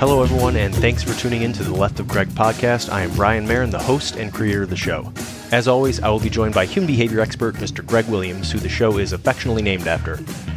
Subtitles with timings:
[0.00, 2.90] Hello, everyone, and thanks for tuning in to the Left of Greg podcast.
[2.90, 5.12] I am Brian Marin, the host and creator of the show.
[5.52, 7.84] As always, I will be joined by human behavior expert Mr.
[7.84, 10.16] Greg Williams, who the show is affectionately named after.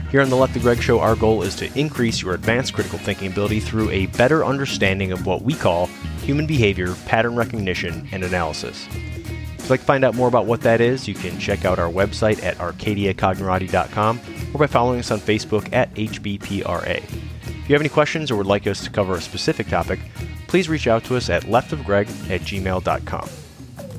[0.09, 2.97] Here on the Left of Greg show, our goal is to increase your advanced critical
[2.99, 5.87] thinking ability through a better understanding of what we call
[6.21, 8.87] human behavior, pattern recognition, and analysis.
[8.93, 11.79] If you'd like to find out more about what that is, you can check out
[11.79, 14.21] our website at arcadiacognerati.com
[14.53, 17.32] or by following us on Facebook at HBPRA.
[17.73, 19.99] If you have any questions or would like us to cover a specific topic,
[20.45, 23.29] please reach out to us at leftofgreg at gmail.com.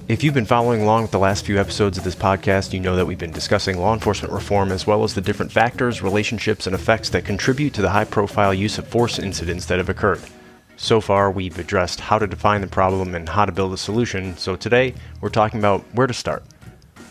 [0.07, 2.95] If you've been following along with the last few episodes of this podcast, you know
[2.95, 6.75] that we've been discussing law enforcement reform as well as the different factors, relationships, and
[6.77, 10.23] effects that contribute to the high profile use of force incidents that have occurred.
[10.77, 14.37] So far, we've addressed how to define the problem and how to build a solution,
[14.37, 16.45] so today we're talking about where to start.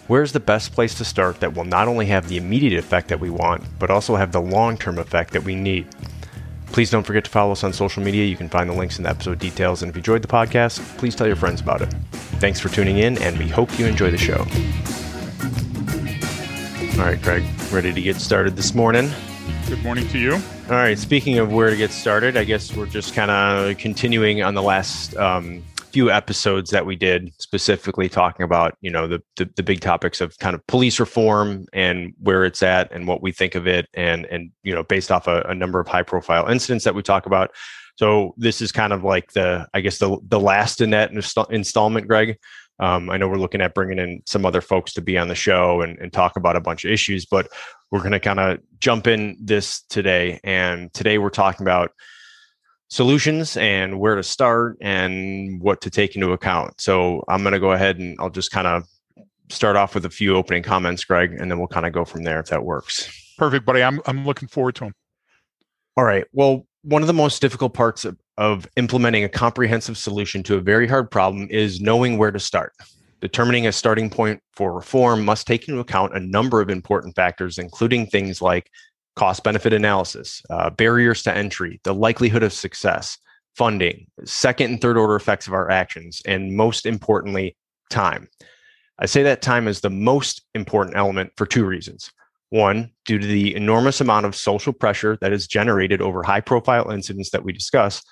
[0.07, 3.20] Where's the best place to start that will not only have the immediate effect that
[3.20, 5.88] we want, but also have the long term effect that we need?
[6.74, 8.26] Please don't forget to follow us on social media.
[8.26, 9.84] You can find the links in the episode details.
[9.84, 11.93] And if you enjoyed the podcast, please tell your friends about it.
[12.41, 14.40] Thanks for tuning in, and we hope you enjoy the show.
[16.99, 19.12] All right, Greg, ready to get started this morning?
[19.70, 20.34] Good morning to you.
[20.34, 24.41] All right, speaking of where to get started, I guess we're just kind of continuing
[24.41, 25.63] on the last um,
[25.94, 30.20] few episodes that we did specifically talking about you know the, the, the big topics
[30.22, 33.88] of kind of police reform and where it's at and what we think of it
[33.94, 37.02] and and you know based off a, a number of high profile incidents that we
[37.02, 37.52] talk about.
[37.96, 41.12] So this is kind of like the i guess the the last in that
[41.52, 42.38] installment greg.
[42.80, 45.35] Um, i know we're looking at bringing in some other folks to be on the
[45.35, 47.48] show and, and talk about a bunch of issues but
[47.94, 50.40] we're going to kind of jump in this today.
[50.44, 51.91] And today we're talking about
[52.94, 56.80] solutions and where to start and what to take into account.
[56.80, 58.84] So I'm going to go ahead and I'll just kind of
[59.50, 62.24] start off with a few opening comments, Greg, and then we'll kind of go from
[62.24, 63.12] there if that works.
[63.35, 63.82] Perfect, buddy.
[63.82, 64.94] I'm I'm looking forward to them.
[65.97, 66.25] All right.
[66.34, 70.62] Well, one of the most difficult parts of, of implementing a comprehensive solution to a
[70.62, 72.73] very hard problem is knowing where to start.
[73.22, 77.57] Determining a starting point for reform must take into account a number of important factors,
[77.57, 78.69] including things like
[79.16, 83.18] cost benefit analysis, uh, barriers to entry, the likelihood of success,
[83.56, 87.56] funding, second and third order effects of our actions, and most importantly,
[87.90, 88.28] time.
[89.00, 92.12] I say that time is the most important element for two reasons.
[92.50, 96.91] One, due to the enormous amount of social pressure that is generated over high profile
[96.91, 98.03] incidents that we discuss,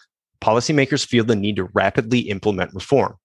[0.42, 3.16] policymakers feel the need to rapidly implement reform.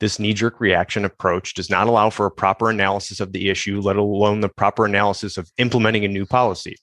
[0.00, 3.80] This knee jerk reaction approach does not allow for a proper analysis of the issue,
[3.80, 6.76] let alone the proper analysis of implementing a new policy.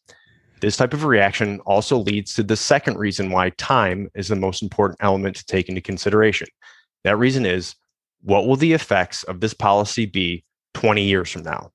[0.60, 4.64] This type of reaction also leads to the second reason why time is the most
[4.64, 6.48] important element to take into consideration.
[7.04, 7.76] That reason is
[8.22, 11.72] what will the effects of this policy be 20 years from now?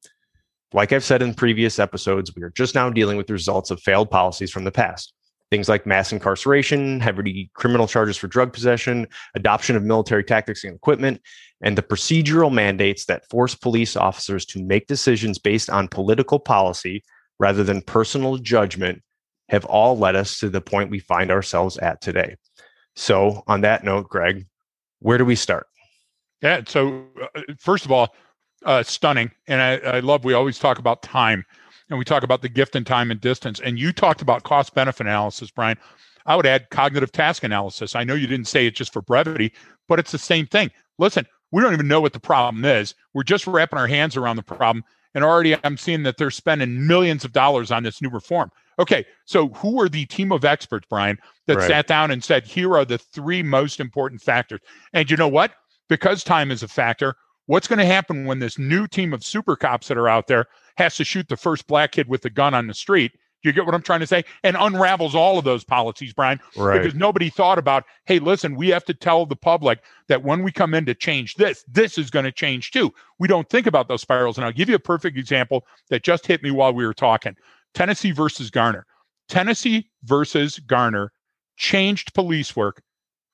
[0.74, 3.80] Like I've said in previous episodes, we are just now dealing with the results of
[3.80, 5.14] failed policies from the past.
[5.50, 10.74] Things like mass incarceration, heavy criminal charges for drug possession, adoption of military tactics and
[10.74, 11.20] equipment,
[11.62, 17.04] and the procedural mandates that force police officers to make decisions based on political policy
[17.42, 19.02] rather than personal judgment
[19.48, 22.36] have all led us to the point we find ourselves at today.
[22.94, 24.46] So, on that note, Greg,
[25.00, 25.66] where do we start?
[26.40, 26.62] Yeah.
[26.68, 27.04] So,
[27.34, 28.14] uh, first of all,
[28.64, 29.32] uh, stunning.
[29.48, 31.44] And I, I love, we always talk about time
[31.90, 33.58] and we talk about the gift and time and distance.
[33.58, 35.78] And you talked about cost benefit analysis, Brian.
[36.26, 37.96] I would add cognitive task analysis.
[37.96, 39.52] I know you didn't say it just for brevity,
[39.88, 40.70] but it's the same thing.
[40.98, 42.94] Listen, we don't even know what the problem is.
[43.14, 44.84] We're just wrapping our hands around the problem
[45.14, 48.50] and already I'm seeing that they're spending millions of dollars on this new reform.
[48.78, 51.68] Okay, so who are the team of experts, Brian, that right.
[51.68, 54.60] sat down and said, here are the three most important factors?
[54.92, 55.52] And you know what?
[55.88, 57.14] Because time is a factor,
[57.46, 60.46] what's going to happen when this new team of super cops that are out there
[60.78, 63.12] has to shoot the first black kid with a gun on the street?
[63.42, 64.24] You get what I'm trying to say?
[64.42, 66.78] And unravels all of those policies, Brian, right.
[66.78, 70.52] because nobody thought about, hey, listen, we have to tell the public that when we
[70.52, 72.92] come in to change this, this is going to change too.
[73.18, 74.38] We don't think about those spirals.
[74.38, 77.36] And I'll give you a perfect example that just hit me while we were talking
[77.74, 78.86] Tennessee versus Garner.
[79.28, 81.12] Tennessee versus Garner
[81.56, 82.82] changed police work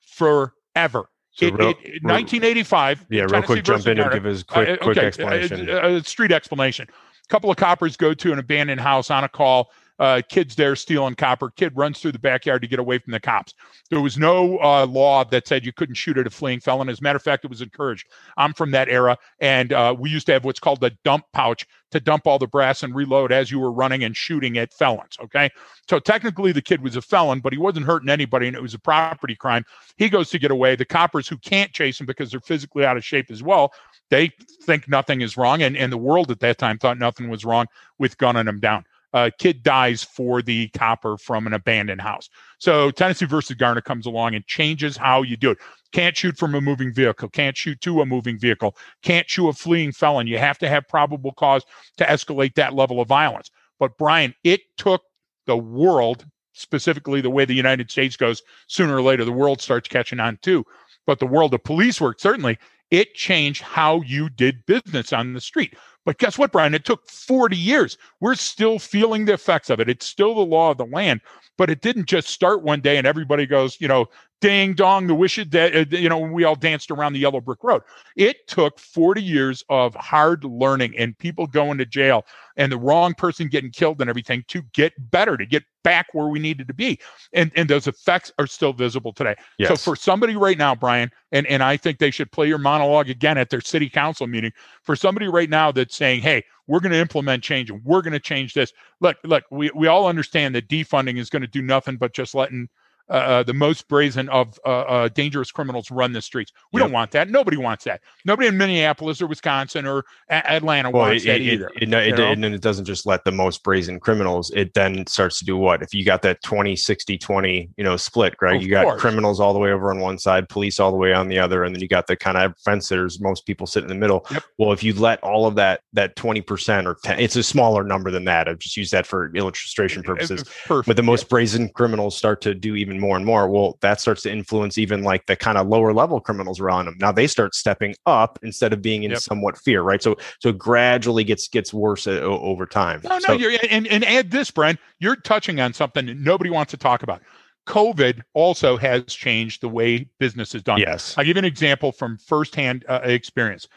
[0.00, 1.10] forever.
[1.32, 3.06] So it, real, it, 1985.
[3.10, 5.06] Yeah, Tennessee real quick, jump in Garner, and give us a quick, uh, quick okay,
[5.06, 5.70] explanation.
[5.70, 6.88] Uh, uh, street explanation.
[6.88, 10.76] A couple of coppers go to an abandoned house on a call uh, kids there
[10.76, 11.50] stealing copper.
[11.50, 13.54] Kid runs through the backyard to get away from the cops.
[13.90, 16.88] There was no uh, law that said you couldn't shoot at a fleeing felon.
[16.88, 18.06] As a matter of fact, it was encouraged.
[18.36, 21.66] I'm from that era, and uh, we used to have what's called the dump pouch
[21.90, 25.16] to dump all the brass and reload as you were running and shooting at felons.
[25.22, 25.50] Okay.
[25.88, 28.74] So technically, the kid was a felon, but he wasn't hurting anybody, and it was
[28.74, 29.64] a property crime.
[29.96, 30.76] He goes to get away.
[30.76, 33.72] The coppers who can't chase him because they're physically out of shape as well,
[34.10, 34.30] they
[34.62, 35.62] think nothing is wrong.
[35.62, 37.66] And, and the world at that time thought nothing was wrong
[37.98, 38.84] with gunning him down.
[39.12, 42.28] Uh, kid dies for the copper from an abandoned house.
[42.58, 45.58] So Tennessee versus Garner comes along and changes how you do it.
[45.92, 49.52] Can't shoot from a moving vehicle, can't shoot to a moving vehicle, can't shoot a
[49.52, 50.26] fleeing felon.
[50.26, 51.64] You have to have probable cause
[51.96, 53.50] to escalate that level of violence.
[53.78, 55.02] But Brian, it took
[55.46, 59.88] the world, specifically the way the United States goes, sooner or later, the world starts
[59.88, 60.64] catching on too.
[61.06, 62.58] But the world of police work, certainly,
[62.90, 65.74] it changed how you did business on the street.
[66.08, 66.72] But guess what, Brian?
[66.72, 67.98] It took 40 years.
[68.20, 69.90] We're still feeling the effects of it.
[69.90, 71.20] It's still the law of the land,
[71.58, 74.06] but it didn't just start one day and everybody goes, you know,
[74.40, 77.62] ding dong, the wish that, uh, you know, we all danced around the yellow brick
[77.62, 77.82] road.
[78.16, 82.24] It took 40 years of hard learning and people going to jail
[82.56, 86.28] and the wrong person getting killed and everything to get better, to get back where
[86.28, 86.98] we needed to be.
[87.32, 89.34] And, and those effects are still visible today.
[89.58, 89.68] Yes.
[89.68, 93.08] So for somebody right now, Brian, and, and I think they should play your monologue
[93.10, 94.52] again at their city council meeting,
[94.82, 98.12] for somebody right now that's saying, hey, we're going to implement change and we're going
[98.12, 98.72] to change this.
[99.00, 102.34] Look, look, we, we all understand that defunding is going to do nothing but just
[102.34, 102.68] letting
[103.10, 106.52] uh, uh, the most brazen of uh, uh, dangerous criminals run the streets.
[106.72, 106.88] We yep.
[106.88, 107.30] don't want that.
[107.30, 108.00] Nobody wants that.
[108.24, 111.70] Nobody in Minneapolis or Wisconsin or a- Atlanta well, wants it, that it, either.
[111.76, 114.50] It, it, and it doesn't just let the most brazen criminals.
[114.50, 115.82] It then starts to do what?
[115.82, 118.56] If you got that 20, 60, 20, you know, split, right?
[118.56, 119.00] Of you got course.
[119.00, 121.64] criminals all the way over on one side, police all the way on the other,
[121.64, 123.20] and then you got the kind of fence sitters.
[123.20, 124.26] Most people sit in the middle.
[124.30, 124.44] Yep.
[124.58, 128.10] Well, if you let all of that that 20% or 10, it's a smaller number
[128.10, 128.48] than that.
[128.48, 130.44] I've just used that for illustration purposes.
[130.66, 130.86] Perfect.
[130.86, 133.48] But the most brazen criminals start to do even more and more.
[133.48, 136.96] Well, that starts to influence even like the kind of lower level criminals around them.
[136.98, 139.20] Now they start stepping up instead of being in yep.
[139.20, 140.02] somewhat fear, right?
[140.02, 143.00] So so gradually gets gets worse uh, over time.
[143.04, 144.78] No, so, no, you're, and and add this, Brent.
[144.98, 147.22] You're touching on something that nobody wants to talk about.
[147.66, 150.78] COVID also has changed the way business is done.
[150.78, 153.68] Yes, I'll give you an example from firsthand uh, experience.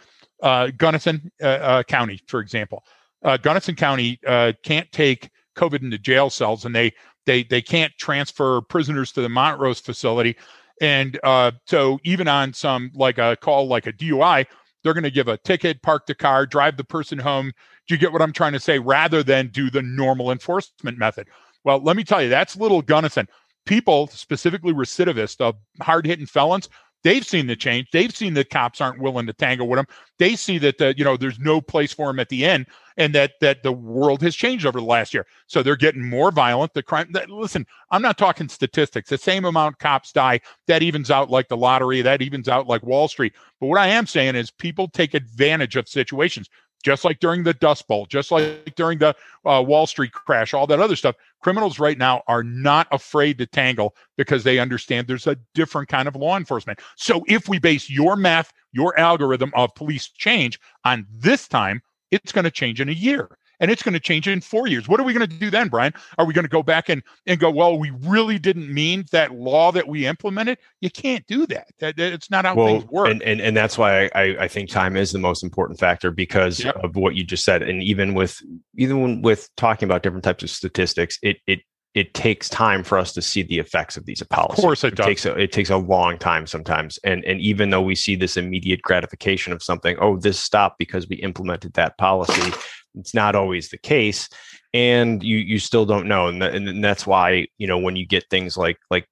[0.41, 2.83] Uh, Gunnison uh, uh County, for example,
[3.23, 6.93] uh, Gunnison County uh, can't take COVID into jail cells, and they
[7.25, 10.35] they they can't transfer prisoners to the Montrose facility,
[10.81, 14.45] and uh, so even on some like a call like a DUI,
[14.83, 17.51] they're going to give a ticket, park the car, drive the person home.
[17.87, 18.79] Do you get what I'm trying to say?
[18.79, 21.27] Rather than do the normal enforcement method.
[21.63, 23.27] Well, let me tell you, that's little Gunnison.
[23.65, 26.67] People, specifically recidivists hard hitting felons,
[27.03, 27.87] They've seen the change.
[27.91, 29.87] They've seen that cops aren't willing to tangle with them.
[30.19, 32.67] They see that the, you know there's no place for them at the end,
[32.97, 35.25] and that that the world has changed over the last year.
[35.47, 36.73] So they're getting more violent.
[36.73, 37.11] The crime.
[37.13, 39.09] That, listen, I'm not talking statistics.
[39.09, 40.41] The same amount cops die.
[40.67, 42.01] That evens out like the lottery.
[42.01, 43.33] That evens out like Wall Street.
[43.59, 46.49] But what I am saying is people take advantage of situations
[46.81, 50.67] just like during the Dust Bowl, just like during the uh, Wall Street crash, all
[50.67, 51.15] that other stuff.
[51.41, 56.07] Criminals right now are not afraid to tangle because they understand there's a different kind
[56.07, 56.79] of law enforcement.
[56.95, 61.81] So if we base your math, your algorithm of police change on this time,
[62.11, 63.29] it's going to change in a year
[63.61, 64.89] and it's going to change in four years.
[64.89, 65.93] What are we going to do then, Brian?
[66.17, 69.33] Are we going to go back and, and go, well, we really didn't mean that
[69.33, 70.57] law that we implemented?
[70.81, 71.67] You can't do that.
[71.79, 73.09] that it's not how well, things work.
[73.09, 76.63] And, and, and that's why I, I think time is the most important factor because
[76.63, 76.75] yep.
[76.83, 77.61] of what you just said.
[77.61, 78.41] And even with,
[78.75, 81.59] even with talking about different types of statistics, it, it,
[81.93, 84.59] it takes time for us to see the effects of these policies.
[84.59, 87.69] Of course, it, it takes a, it takes a long time sometimes, and and even
[87.69, 91.97] though we see this immediate gratification of something, oh, this stopped because we implemented that
[91.97, 92.53] policy.
[92.95, 94.29] It's not always the case,
[94.73, 98.05] and you you still don't know, and, th- and that's why you know when you
[98.05, 99.07] get things like like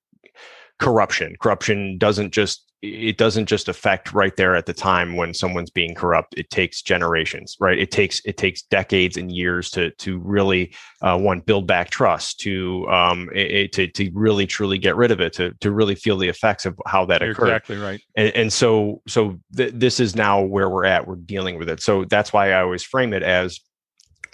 [0.79, 5.69] corruption, corruption doesn't just it doesn't just affect right there at the time when someone's
[5.69, 6.33] being corrupt.
[6.37, 7.77] It takes generations right?
[7.77, 12.39] It takes it takes decades and years to to really uh, one build back trust
[12.41, 16.17] to um it, to to really truly get rid of it to to really feel
[16.17, 17.47] the effects of how that You're occurred.
[17.47, 18.01] exactly right.
[18.15, 21.05] And, and so so th- this is now where we're at.
[21.05, 21.81] We're dealing with it.
[21.81, 23.59] So that's why i always frame it as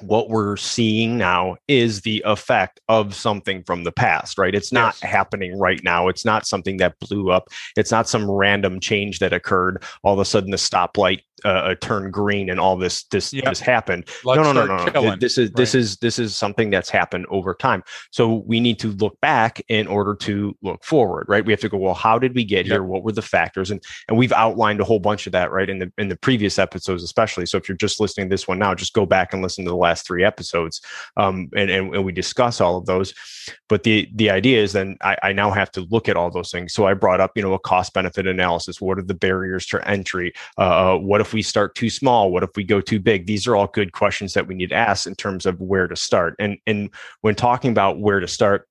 [0.02, 4.56] what we're seeing now is the effect of something from the past, right?
[4.56, 5.12] It's not yes.
[5.12, 6.08] happening right now.
[6.08, 7.50] It's not something that blew up.
[7.78, 9.84] It's not some random change that occurred.
[10.04, 13.46] All of a sudden, the stoplight uh, uh turned green and all this this yep.
[13.46, 14.08] this happened.
[14.24, 15.16] Let's no, no, no, no, no.
[15.16, 15.56] This is right.
[15.56, 17.84] this is this is something that's happened over time.
[18.12, 21.46] So we need to look back in order to look forward, right?
[21.46, 21.78] We have to go.
[21.78, 22.74] Well, how did we get yep.
[22.74, 22.84] here?
[22.84, 23.72] What were the factors?
[23.72, 25.70] And and we've outlined a whole bunch of that, right?
[25.70, 27.46] In the in the previous episodes, especially.
[27.46, 29.72] So if you're just listening to this one now, just go back and listen to
[29.72, 30.82] the last three episodes,
[31.18, 33.14] um, and, and, and we discuss all of those.
[33.68, 36.52] But the the idea is then I, I now have to look at all those
[36.52, 36.74] things.
[36.74, 38.82] So I brought up, you know, a cost benefit analysis.
[38.82, 40.34] What are the barriers to entry?
[40.58, 42.32] Uh, what if we start too small?
[42.32, 43.26] What if we go too big?
[43.26, 45.96] These are all good questions that we need to ask in terms of where to
[45.96, 46.36] start.
[46.40, 46.90] And and
[47.22, 48.68] when talking about where to start,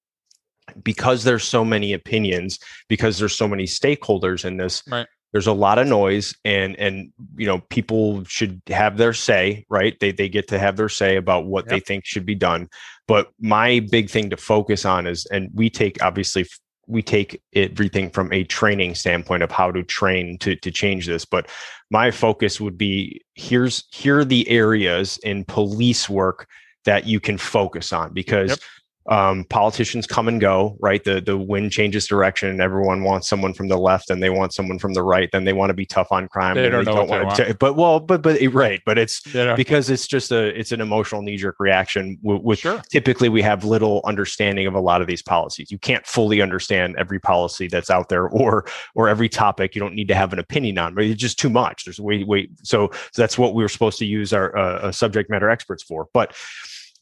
[0.82, 2.58] because there's so many opinions,
[2.88, 7.12] because there's so many stakeholders in this, right there's a lot of noise and and
[7.37, 11.16] you know people should have their say right they they get to have their say
[11.16, 11.70] about what yep.
[11.70, 12.68] they think should be done
[13.08, 16.46] but my big thing to focus on is and we take obviously
[16.86, 21.24] we take everything from a training standpoint of how to train to to change this
[21.24, 21.48] but
[21.90, 26.48] my focus would be here's here are the areas in police work
[26.84, 28.58] that you can focus on because yep
[29.06, 31.04] um, politicians come and go, right?
[31.04, 34.54] The the wind changes direction, and everyone wants someone from the left, and they want
[34.54, 35.30] someone from the right.
[35.30, 36.56] Then they want to be tough on crime.
[36.56, 39.20] They don't, they don't want to, but well, but but right, but it's
[39.56, 42.18] because it's just a it's an emotional knee jerk reaction.
[42.23, 42.82] With sure.
[42.90, 45.70] typically we have little understanding of a lot of these policies.
[45.70, 49.75] You can't fully understand every policy that's out there, or or every topic.
[49.75, 51.84] You don't need to have an opinion on, but it's just too much.
[51.84, 55.28] There's way way so, so that's what we were supposed to use our uh, subject
[55.28, 56.34] matter experts for, but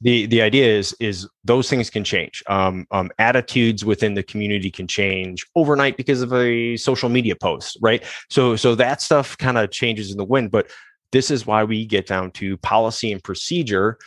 [0.02, 2.42] the the idea is is those things can change.
[2.48, 7.78] Um, um, attitudes within the community can change overnight because of a social media post,
[7.80, 8.02] right?
[8.28, 10.50] So so that stuff kind of changes in the wind.
[10.50, 10.70] But
[11.12, 13.98] this is why we get down to policy and procedure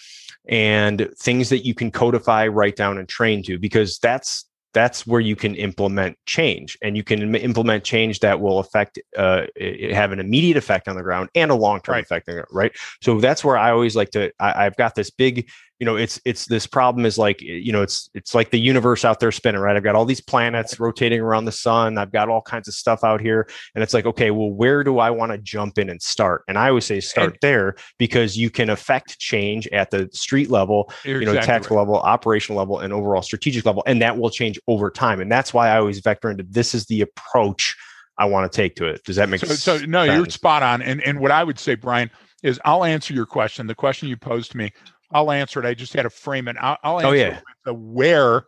[0.47, 5.21] and things that you can codify, write down, and train to, because that's that's where
[5.21, 9.43] you can implement change and you can implement change that will affect uh,
[9.91, 12.03] have an immediate effect on the ground and a long-term right.
[12.03, 15.85] effect right so that's where i always like to I, i've got this big you
[15.85, 19.03] know it's it's this problem is like eh, you know it's it's like the universe
[19.03, 19.75] out there spinning right?
[19.75, 21.97] I've got all these planets rotating around the sun.
[21.97, 23.47] I've got all kinds of stuff out here.
[23.73, 26.43] And it's like okay well where do i want to jump in and start?
[26.47, 30.91] And i always say start there because you can affect change at the street level
[31.03, 31.81] you know exactly tactical right.
[31.81, 35.19] level operational level and overall strategic level and that will change over time.
[35.19, 37.75] And that's why i always vector into this is the approach
[38.17, 39.03] i want to take to it.
[39.03, 40.81] Does that make so, sense so no you're spot on.
[40.81, 42.09] And and what i would say brian
[42.43, 43.67] is i'll answer your question.
[43.67, 44.71] The question you posed to me
[45.15, 45.65] I'll answer it.
[45.65, 46.57] I just had to frame it.
[46.59, 47.39] I'll, I'll oh, answer oh, yeah.
[47.63, 48.43] the where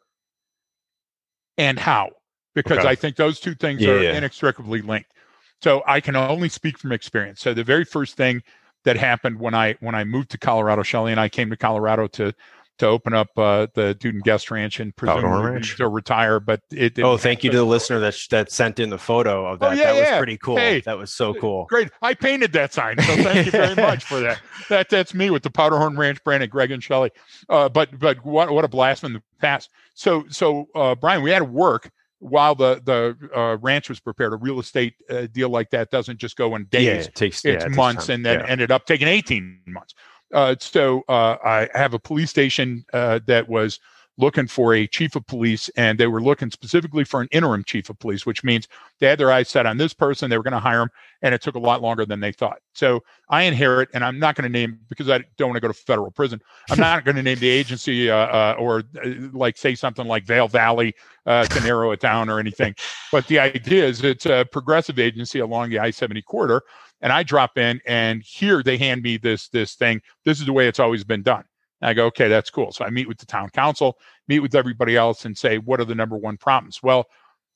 [1.58, 2.12] and how,
[2.56, 2.90] because okay.
[2.90, 4.18] I think those two things yeah, are yeah.
[4.18, 5.14] inextricably linked.
[5.62, 7.40] So I can only speak from experience.
[7.40, 8.44] So the very first thing
[8.84, 12.06] that happened when I when I moved to Colorado, Shelly and I came to Colorado
[12.08, 12.34] to
[12.78, 16.40] to open up uh, the Dude Guest Ranch and presumably to retire.
[16.40, 19.46] But it, it oh, thank you to the listener that that sent in the photo
[19.46, 19.72] of oh, that.
[19.72, 20.58] Oh, yeah, that was pretty cool.
[20.58, 21.66] Hey, that was so cool.
[21.66, 21.90] Great.
[22.02, 24.40] I painted that sign, so thank you very much for that.
[24.70, 27.12] That that's me with the Powderhorn Ranch brand and Greg and Shelley.
[27.50, 29.70] Uh, but but what what a blast from the past.
[29.94, 34.34] So so uh, Brian, we had to work while the the uh, ranch was prepared.
[34.34, 36.86] A real estate uh, deal like that doesn't just go in days.
[36.86, 38.48] Yeah, it takes it's yeah, it months, and then yeah.
[38.48, 39.94] ended up taking eighteen months.
[40.34, 43.80] Uh, so uh, I have a police station uh, that was
[44.20, 47.90] looking for a chief of police, and they were looking specifically for an interim chief
[47.90, 48.68] of police, which means
[49.00, 50.30] they had their eyes set on this person.
[50.30, 50.90] They were going to hire him,
[51.22, 52.58] and it took a lot longer than they thought.
[52.74, 55.68] So I inherit, and I'm not going to name because I don't want to go
[55.68, 56.42] to federal prison.
[56.70, 60.26] I'm not going to name the agency uh, uh, or uh, like say something like
[60.26, 62.74] Vail Valley to narrow it down or anything.
[63.12, 66.64] But the idea is it's a progressive agency along the I-70 corridor
[67.02, 70.02] and I drop in and here they hand me this this thing.
[70.26, 71.44] This is the way it's always been done.
[71.82, 72.72] And I go, okay, that's cool.
[72.72, 75.86] So I meet with the town council, meet with everybody else, and say, what are
[75.86, 76.82] the number one problems?
[76.82, 77.08] Well,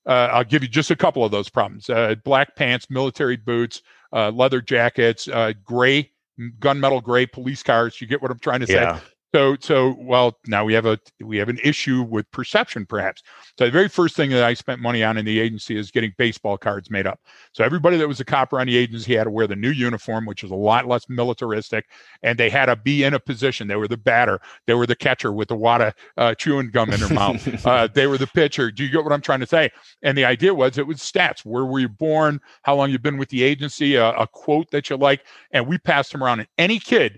[0.05, 3.81] uh, I'll give you just a couple of those problems: uh, black pants, military boots,
[4.13, 6.11] uh, leather jackets, uh, gray
[6.59, 8.01] gunmetal gray police cars.
[8.01, 8.73] You get what I'm trying to say?
[8.73, 8.99] Yeah.
[9.33, 13.23] So, so well, now we have a we have an issue with perception, perhaps.
[13.57, 16.13] So the very first thing that I spent money on in the agency is getting
[16.17, 17.19] baseball cards made up.
[17.53, 20.25] So everybody that was a cop around the agency had to wear the new uniform,
[20.25, 21.85] which was a lot less militaristic,
[22.23, 23.69] and they had to be in a position.
[23.69, 26.91] They were the batter, they were the catcher with the wad of uh, chewing gum
[26.91, 28.69] in their mouth, uh, they were the pitcher.
[28.69, 29.69] Do you get what I'm trying to say?
[30.03, 33.17] And the idea was it was stats: where were you born, how long you've been
[33.17, 36.41] with the agency, a, a quote that you like, and we passed them around.
[36.41, 37.17] And any kid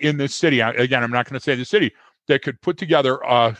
[0.00, 0.60] in this city.
[0.60, 1.92] Again, I'm not going to say the city
[2.28, 3.54] that could put together uh,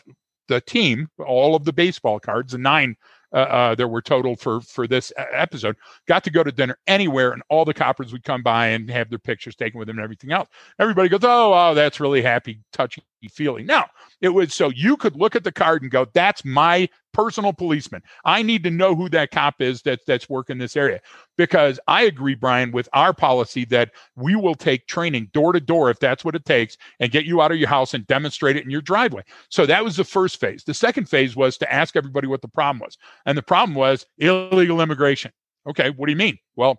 [0.48, 2.96] the team, all of the baseball cards, the nine
[3.32, 5.76] uh, uh, there were total for for this episode.
[6.08, 9.08] Got to go to dinner anywhere, and all the coppers would come by and have
[9.08, 10.48] their pictures taken with them and everything else.
[10.80, 13.86] Everybody goes, "Oh, that's really happy, touchy feeling." Now
[14.20, 18.02] it was so you could look at the card and go, "That's my personal policeman.
[18.24, 21.00] I need to know who that cop is that that's working this area."
[21.36, 25.90] Because I agree, Brian, with our policy that we will take training door to door
[25.90, 28.64] if that's what it takes, and get you out of your house and demonstrate it
[28.64, 29.22] in your driveway.
[29.48, 30.64] So that was the first phase.
[30.64, 32.98] The second phase was to ask everybody what the problem was.
[33.26, 35.32] And the problem was illegal immigration.
[35.68, 36.38] Okay, what do you mean?
[36.56, 36.78] Well,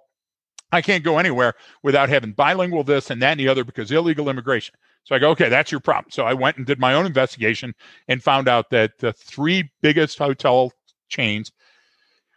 [0.72, 4.30] I can't go anywhere without having bilingual this and that and the other because illegal
[4.30, 4.76] immigration.
[5.04, 6.12] So I go, okay, that's your problem.
[6.12, 7.74] So I went and did my own investigation
[8.08, 10.72] and found out that the three biggest hotel
[11.10, 11.52] chains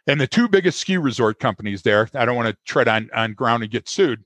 [0.07, 3.33] and the two biggest ski resort companies there, I don't want to tread on, on
[3.33, 4.23] ground and get sued,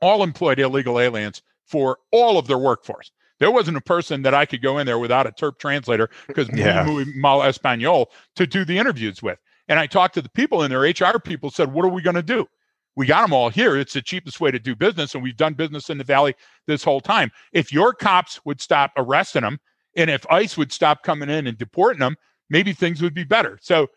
[0.00, 3.10] all employed illegal aliens for all of their workforce.
[3.38, 6.48] There wasn't a person that I could go in there without a Terp translator because
[6.54, 6.84] yeah.
[7.14, 9.38] mal español to do the interviews with.
[9.68, 12.16] And I talked to the people, and their HR people said, "What are we going
[12.16, 12.48] to do?
[12.96, 13.76] We got them all here.
[13.76, 16.34] It's the cheapest way to do business, and we've done business in the valley
[16.66, 17.30] this whole time.
[17.52, 19.58] If your cops would stop arresting them,
[19.96, 22.16] and if ICE would stop coming in and deporting them,
[22.48, 23.88] maybe things would be better." So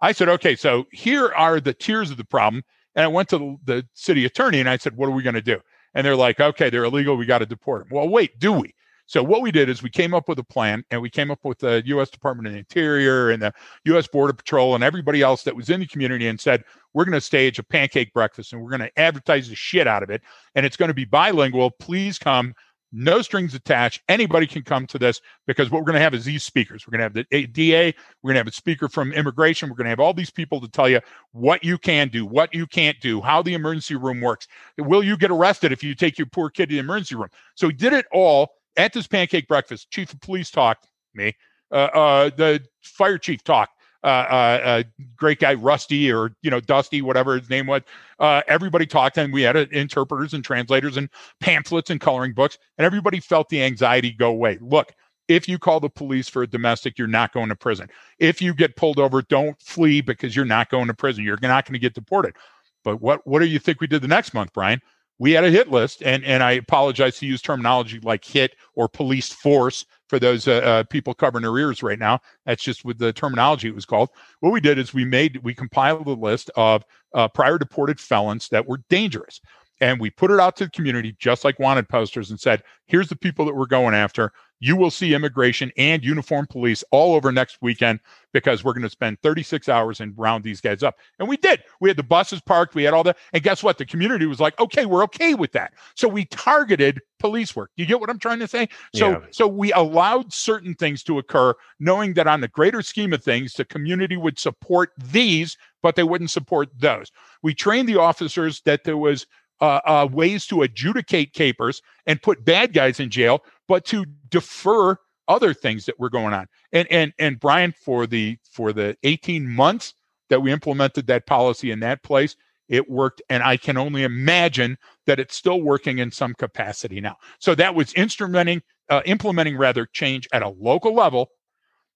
[0.00, 2.62] I said, "Okay, so here are the tiers of the problem."
[2.94, 5.42] And I went to the city attorney and I said, "What are we going to
[5.42, 5.60] do?"
[5.94, 7.16] And they're like, "Okay, they're illegal.
[7.16, 8.74] We got to deport them." Well, wait, do we?
[9.08, 11.38] So what we did is we came up with a plan and we came up
[11.42, 12.10] with the U.S.
[12.10, 13.54] Department of the Interior and the
[13.86, 14.06] U.S.
[14.06, 16.62] Border Patrol and everybody else that was in the community and said,
[16.92, 20.02] we're going to stage a pancake breakfast and we're going to advertise the shit out
[20.02, 20.20] of it.
[20.54, 21.70] And it's going to be bilingual.
[21.70, 22.54] Please come.
[22.92, 24.02] No strings attached.
[24.10, 26.86] Anybody can come to this because what we're going to have is these speakers.
[26.86, 27.94] We're going to have the DA.
[28.22, 29.70] We're going to have a speaker from immigration.
[29.70, 31.00] We're going to have all these people to tell you
[31.32, 34.48] what you can do, what you can't do, how the emergency room works.
[34.76, 37.28] Will you get arrested if you take your poor kid to the emergency room?
[37.54, 41.34] So we did it all at this pancake breakfast, chief of police talked me,
[41.70, 43.72] uh, uh, the fire chief talked.
[44.04, 44.82] Uh, uh, uh,
[45.16, 47.82] great guy Rusty or you know Dusty, whatever his name was.
[48.20, 51.08] Uh, everybody talked, and we had interpreters and translators and
[51.40, 54.56] pamphlets and coloring books, and everybody felt the anxiety go away.
[54.60, 54.94] Look,
[55.26, 57.88] if you call the police for a domestic, you're not going to prison.
[58.20, 61.24] If you get pulled over, don't flee because you're not going to prison.
[61.24, 62.36] You're not going to get deported.
[62.84, 64.80] But what what do you think we did the next month, Brian?
[65.18, 68.88] We had a hit list, and and I apologize to use terminology like hit or
[68.88, 72.20] police force for those uh, uh, people covering their ears right now.
[72.46, 74.10] That's just with the terminology it was called.
[74.40, 76.84] What we did is we made we compiled a list of
[77.14, 79.40] uh, prior deported felons that were dangerous,
[79.80, 83.08] and we put it out to the community just like wanted posters and said, "Here's
[83.08, 87.30] the people that we're going after you will see immigration and uniformed police all over
[87.30, 88.00] next weekend
[88.32, 90.96] because we're going to spend 36 hours and round these guys up.
[91.18, 91.62] And we did.
[91.80, 93.16] We had the buses parked, we had all that.
[93.32, 93.78] And guess what?
[93.78, 95.74] The community was like, okay, we're okay with that.
[95.94, 97.70] So we targeted police work.
[97.76, 98.68] You get what I'm trying to say?
[98.94, 99.20] So yeah.
[99.30, 103.54] so we allowed certain things to occur, knowing that on the greater scheme of things,
[103.54, 107.10] the community would support these, but they wouldn't support those.
[107.42, 109.26] We trained the officers that there was
[109.60, 114.96] uh, uh, ways to adjudicate capers and put bad guys in jail, but to defer
[115.28, 116.46] other things that were going on.
[116.72, 119.94] And and and Brian, for the for the 18 months
[120.30, 122.34] that we implemented that policy in that place,
[122.68, 127.16] it worked, and I can only imagine that it's still working in some capacity now.
[127.38, 131.30] So that was instrumenting, uh, implementing rather change at a local level,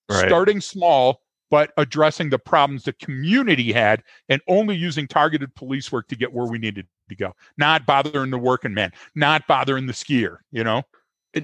[0.08, 0.26] right.
[0.26, 1.20] starting small
[1.52, 6.32] but addressing the problems the community had and only using targeted police work to get
[6.32, 10.64] where we needed to go, not bothering the working man, not bothering the skier, you
[10.64, 10.82] know?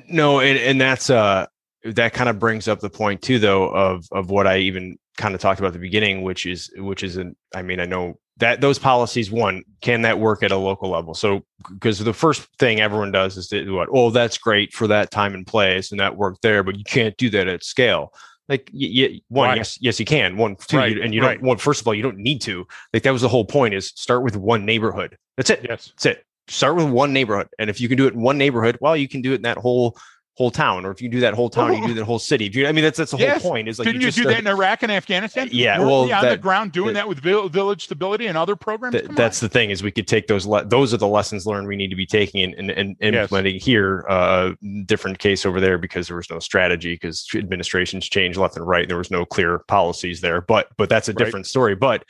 [0.09, 1.47] No, and, and that's uh
[1.85, 5.35] that kind of brings up the point too though of of what I even kind
[5.35, 8.19] of talked about at the beginning, which is which is an I mean, I know
[8.39, 12.47] that those policies one can that work at a local level so because the first
[12.59, 15.99] thing everyone does is to what oh that's great for that time and place and
[15.99, 18.13] that worked there but you can't do that at scale
[18.49, 19.57] like, y- y- one, right.
[19.59, 20.37] yes, yes, you can.
[20.37, 20.99] One, two, right.
[20.99, 21.43] and you don't.
[21.43, 22.67] One, first of all, you don't need to.
[22.95, 25.19] Like that was the whole point: is start with one neighborhood.
[25.37, 25.61] That's it.
[25.69, 26.25] Yes, that's it.
[26.49, 29.09] Start with one neighborhood, and if you can do it in one neighborhood, well, you
[29.09, 29.97] can do it in that whole
[30.39, 32.49] whole town, or if you do that whole town, you do that whole city.
[32.53, 33.43] You, I mean, that's that's the yes.
[33.43, 33.67] whole point.
[33.67, 35.49] Is like didn't you, you do start, that in Iraq and Afghanistan?
[35.51, 38.97] Yeah, well, on that, the ground doing that, that with village stability and other programs.
[39.17, 39.49] that's on.
[39.49, 40.47] the thing is we could take those.
[40.47, 43.55] Le- those are the lessons learned we need to be taking and, and, and implementing
[43.55, 43.65] yes.
[43.65, 44.07] here.
[44.09, 44.53] Uh,
[44.87, 48.83] different case over there because there was no strategy because administrations changed left and right.
[48.83, 50.41] And there was no clear policies there.
[50.41, 51.75] But but that's a different story.
[51.75, 52.05] But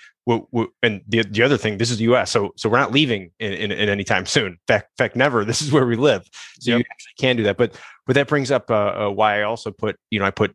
[0.83, 3.53] and the, the other thing, this is the U.S., so so we're not leaving in,
[3.53, 4.53] in, in any time soon.
[4.53, 5.45] In fact, fact, never.
[5.49, 6.29] This is where we live,
[6.61, 6.79] so yep.
[6.81, 7.57] you actually can do that.
[7.57, 10.55] But but that brings up uh, uh, why I also put you know I put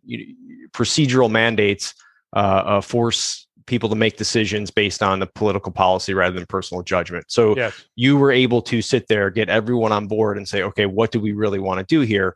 [0.71, 1.93] procedural mandates
[2.35, 6.83] uh, uh, force people to make decisions based on the political policy rather than personal
[6.83, 7.25] judgment.
[7.29, 7.85] So yes.
[7.95, 11.19] you were able to sit there, get everyone on board, and say, okay, what do
[11.19, 12.35] we really want to do here?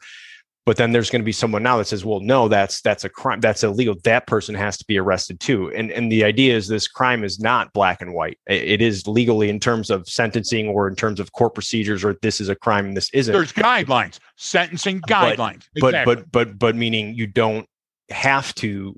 [0.68, 3.10] But then there's going to be someone now that says well no that's that's a
[3.10, 3.96] crime that's illegal.
[4.04, 5.72] That person has to be arrested too.
[5.72, 8.38] And and the idea is this crime is not black and white.
[8.48, 12.42] It is legally in terms of sentencing or in terms of court procedures or this
[12.42, 13.32] is a crime and this isn't.
[13.32, 15.64] There's guidelines sentencing guidelines.
[15.80, 16.16] but exactly.
[16.16, 17.66] but, but but but meaning you don't
[18.10, 18.94] have to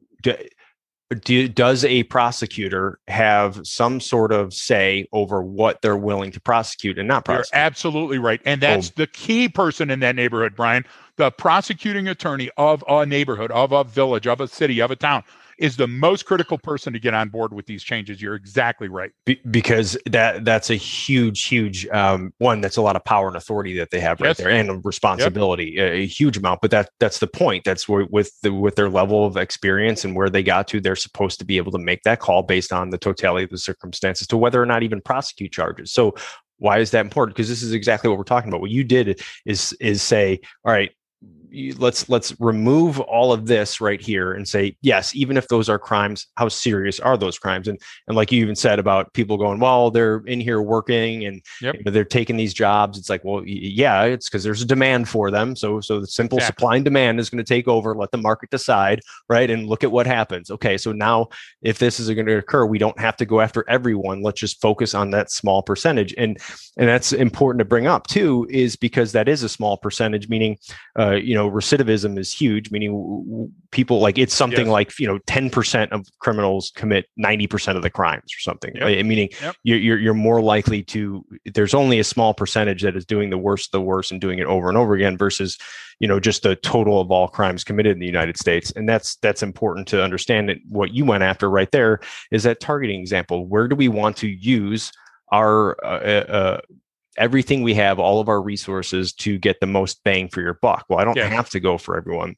[1.15, 7.00] do, does a prosecutor have some sort of say over what they're willing to prosecute
[7.00, 7.54] and not prosecute?
[7.54, 8.41] You're absolutely right.
[8.45, 8.67] And oh.
[8.67, 8.93] that's oh.
[8.95, 10.86] the key person in that neighborhood, Brian.
[11.15, 15.24] The prosecuting attorney of a neighborhood, of a village, of a city, of a town
[15.60, 18.22] is the most critical person to get on board with these changes.
[18.22, 19.12] You're exactly right.
[19.26, 22.62] Be- because that that's a huge, huge um, one.
[22.62, 24.28] That's a lot of power and authority that they have yes.
[24.28, 25.91] right there, and responsibility, yep.
[25.91, 26.62] a, a, huge amount.
[26.62, 27.65] But that that's the point.
[27.65, 30.95] That's where with the, with their level of experience and where they got to, they're
[30.95, 34.28] supposed to be able to make that call based on the totality of the circumstances
[34.28, 35.91] to whether or not even prosecute charges.
[35.91, 36.15] So
[36.58, 37.36] why is that important?
[37.36, 38.62] Because this is exactly what we're talking about.
[38.62, 40.91] What you did is is say, all right,
[41.77, 45.79] let's let's remove all of this right here and say yes even if those are
[45.79, 47.67] crimes how serious are those crimes?
[47.67, 51.41] And and like you even said about people going well they're in here working and
[51.62, 51.75] yep.
[51.75, 52.97] you know, they're taking these jobs.
[52.97, 55.55] It's like well yeah it's because there's a demand for them.
[55.55, 56.62] So so the simple exactly.
[56.62, 57.95] supply and demand is going to take over.
[57.95, 59.49] Let the market decide right?
[59.49, 60.51] And look at what happens.
[60.51, 61.27] Okay so now
[61.62, 64.21] if this is going to occur we don't have to go after everyone.
[64.21, 66.13] Let's just focus on that small percentage.
[66.17, 66.38] And
[66.77, 70.57] and that's important to bring up too is because that is a small percentage meaning
[70.97, 74.71] uh, you know recidivism is huge meaning people like it's something yes.
[74.71, 78.84] like you know 10% of criminals commit 90% of the crimes or something yep.
[78.84, 79.06] right?
[79.06, 79.56] meaning yep.
[79.63, 81.23] you're, you're, you're more likely to
[81.54, 84.45] there's only a small percentage that is doing the worst the worst and doing it
[84.45, 85.58] over and over again versus
[85.99, 89.17] you know just the total of all crimes committed in the united states and that's
[89.17, 91.99] that's important to understand that what you went after right there
[92.32, 94.91] is that targeting example where do we want to use
[95.32, 96.62] our uh, uh, uh
[97.19, 100.86] everything we have, all of our resources to get the most bang for your buck.
[100.89, 101.27] Well, I don't yeah.
[101.27, 102.36] have to go for everyone,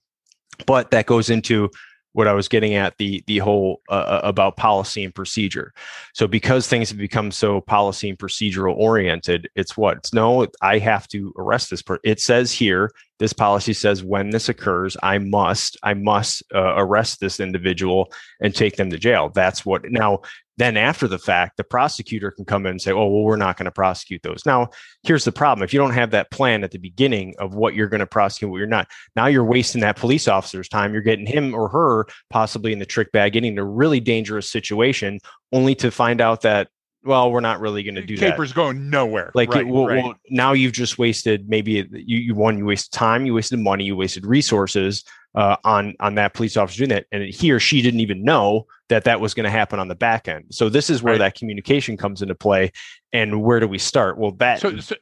[0.66, 1.70] but that goes into
[2.14, 5.74] what I was getting at the the whole uh, uh, about policy and procedure.
[6.14, 10.48] So because things have become so policy and procedural oriented, it's what it's no.
[10.62, 12.02] I have to arrest this person.
[12.04, 12.92] It says here
[13.22, 18.54] this policy says when this occurs, I must I must uh, arrest this individual and
[18.54, 19.30] take them to jail.
[19.30, 20.22] That's what now
[20.58, 23.58] then after the fact, the prosecutor can come in and say, oh, well, we're not
[23.58, 24.42] going to prosecute those.
[24.46, 24.70] Now,
[25.04, 25.64] here's the problem.
[25.64, 28.50] If you don't have that plan at the beginning of what you're going to prosecute,
[28.50, 30.94] what you're not, now you're wasting that police officer's time.
[30.94, 34.50] You're getting him or her possibly in the trick bag, getting in a really dangerous
[34.50, 35.20] situation,
[35.52, 36.70] only to find out that
[37.04, 38.32] well, we're not really going to do Caper's that.
[38.32, 39.32] Caper's going nowhere.
[39.34, 40.04] Like, right, it, well, right.
[40.04, 43.86] well, now you've just wasted maybe you, you won, you wasted time, you wasted money,
[43.86, 45.04] you wasted resources
[45.36, 48.68] uh, on on that police officer doing that, and he or she didn't even know
[48.90, 50.46] that that was going to happen on the back end.
[50.52, 51.20] So this is where right.
[51.20, 52.72] that communication comes into play.
[53.14, 54.18] And where do we start?
[54.18, 54.60] Well, that.
[54.60, 54.96] So, so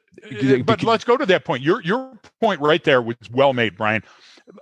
[0.63, 1.63] but let's go to that point.
[1.63, 4.03] Your your point right there was well made, Brian.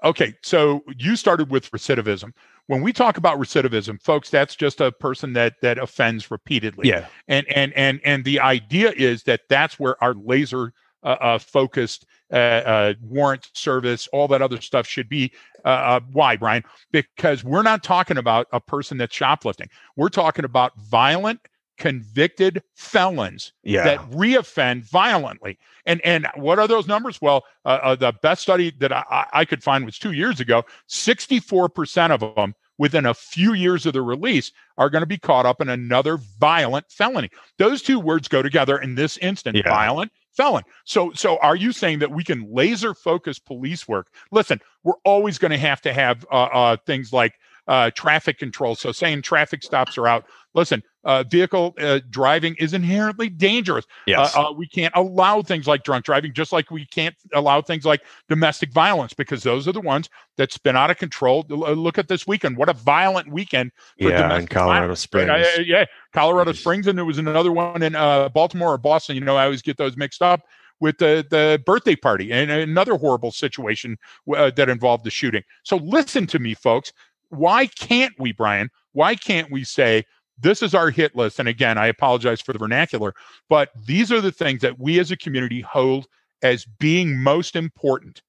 [0.04, 2.34] Okay, so you started with recidivism.
[2.68, 6.90] When we talk about recidivism folks that's just a person that that offends repeatedly.
[6.90, 7.08] Yeah.
[7.28, 10.74] And and and and the idea is that that's where our laser
[11.04, 15.32] uh, uh, focused uh, uh warrant service all that other stuff should be
[15.64, 19.70] uh, uh, why brian because we're not talking about a person that's shoplifting.
[19.96, 21.40] We're talking about violent
[21.78, 23.84] convicted felons yeah.
[23.84, 25.58] that reoffend violently.
[25.86, 27.22] And and what are those numbers?
[27.22, 30.64] Well, uh, uh, the best study that I, I could find was two years ago.
[30.88, 35.18] Sixty-four percent of them within a few years of the release are going to be
[35.18, 37.30] caught up in another violent felony.
[37.58, 39.70] Those two words go together in this instance: yeah.
[39.70, 40.64] violent felon.
[40.86, 44.08] So, so are you saying that we can laser focus police work?
[44.32, 47.34] Listen, we're always going to have to have uh, uh, things like
[47.68, 48.76] uh, traffic control.
[48.76, 50.26] So, saying traffic stops are out.
[50.54, 53.86] Listen, uh, vehicle uh, driving is inherently dangerous.
[54.06, 54.36] Yes.
[54.36, 57.86] Uh, uh, we can't allow things like drunk driving, just like we can't allow things
[57.86, 61.46] like domestic violence, because those are the ones that spin out of control.
[61.50, 62.58] Uh, look at this weekend.
[62.58, 65.00] What a violent weekend for yeah, in Colorado violence.
[65.00, 65.30] Springs.
[65.30, 69.16] Uh, yeah, Colorado Springs, and there was another one in Baltimore or Boston.
[69.16, 70.42] You know, I always get those mixed up
[70.80, 73.98] with the, the birthday party and another horrible situation
[74.36, 75.42] uh, that involved the shooting.
[75.64, 76.94] So listen to me, folks.
[77.30, 78.70] Why can't we, Brian?
[78.94, 80.06] Why can't we say
[80.40, 81.40] this is our hit list.
[81.40, 83.14] And again, I apologize for the vernacular,
[83.50, 86.08] but these are the things that we as a community hold
[86.42, 88.22] as being most important.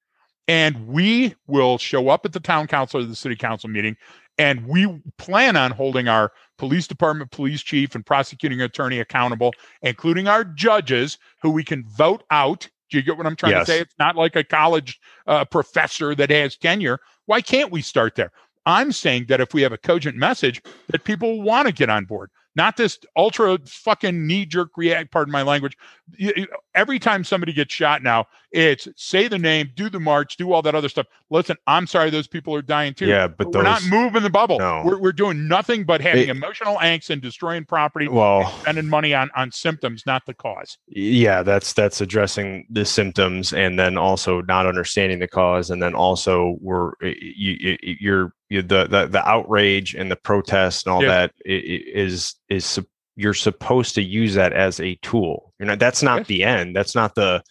[0.47, 3.97] And we will show up at the town council or the city council meeting,
[4.39, 10.29] and we plan on holding our police department, police chief, and prosecuting attorney accountable, including
[10.29, 12.69] our judges who we can vote out.
[12.89, 13.67] Do you get what I'm trying yes.
[13.67, 13.81] to say?
[13.81, 16.99] It's not like a college uh, professor that has tenure.
[17.27, 18.33] Why can't we start there?
[18.69, 22.05] I'm saying that if we have a cogent message, that people want to get on
[22.05, 25.13] board not this ultra fucking knee jerk react.
[25.13, 25.77] Pardon my language.
[26.75, 30.61] Every time somebody gets shot now, it's say the name, do the march, do all
[30.63, 31.07] that other stuff.
[31.31, 33.07] Listen, I'm sorry, those people are dying too.
[33.07, 34.59] Yeah, but, we're not moving the bubble.
[34.59, 34.83] No.
[34.85, 38.09] We're, we're doing nothing but having it, emotional angst and destroying property.
[38.09, 40.79] Well, spending money on on symptoms, not the cause.
[40.89, 45.95] Yeah, that's that's addressing the symptoms and then also not understanding the cause, and then
[45.95, 51.09] also we're you, you're you, the, the the outrage and the protest and all yeah.
[51.09, 52.79] that is is
[53.17, 55.53] you're supposed to use that as a tool.
[55.59, 56.77] You know, that's not the end.
[56.77, 57.43] That's not the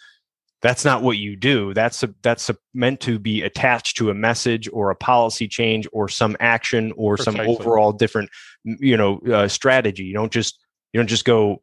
[0.62, 1.74] that's not what you do.
[1.74, 5.88] That's a, that's a, meant to be attached to a message or a policy change
[5.92, 7.40] or some action or Precisely.
[7.40, 8.30] some overall different
[8.64, 10.04] you know uh, strategy.
[10.04, 10.58] You don't just
[10.94, 11.62] you don't just go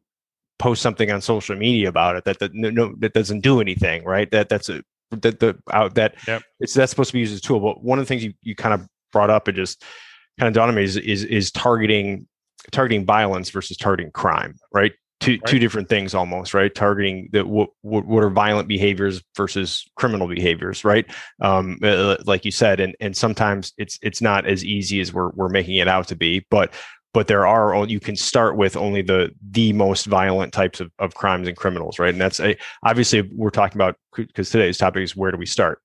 [0.59, 4.29] post something on social media about it that that no that doesn't do anything, right?
[4.31, 6.43] That that's a that the out that yep.
[6.59, 7.59] it's that's supposed to be used as a tool.
[7.59, 9.83] But one of the things you, you kind of brought up, it just
[10.37, 12.27] kind of dawned on me is, is is targeting
[12.71, 14.93] targeting violence versus targeting crime, right?
[15.21, 15.45] two Right.
[15.45, 20.83] two different things almost right targeting the what, what are violent behaviors versus criminal behaviors
[20.83, 21.05] right
[21.41, 25.29] um uh, like you said and and sometimes it's it's not as easy as we're
[25.29, 26.73] we're making it out to be but
[27.13, 31.15] but there are you can start with only the the most violent types of, of
[31.15, 35.15] crimes and criminals right and that's a obviously we're talking about because today's topic is
[35.15, 35.81] where do we start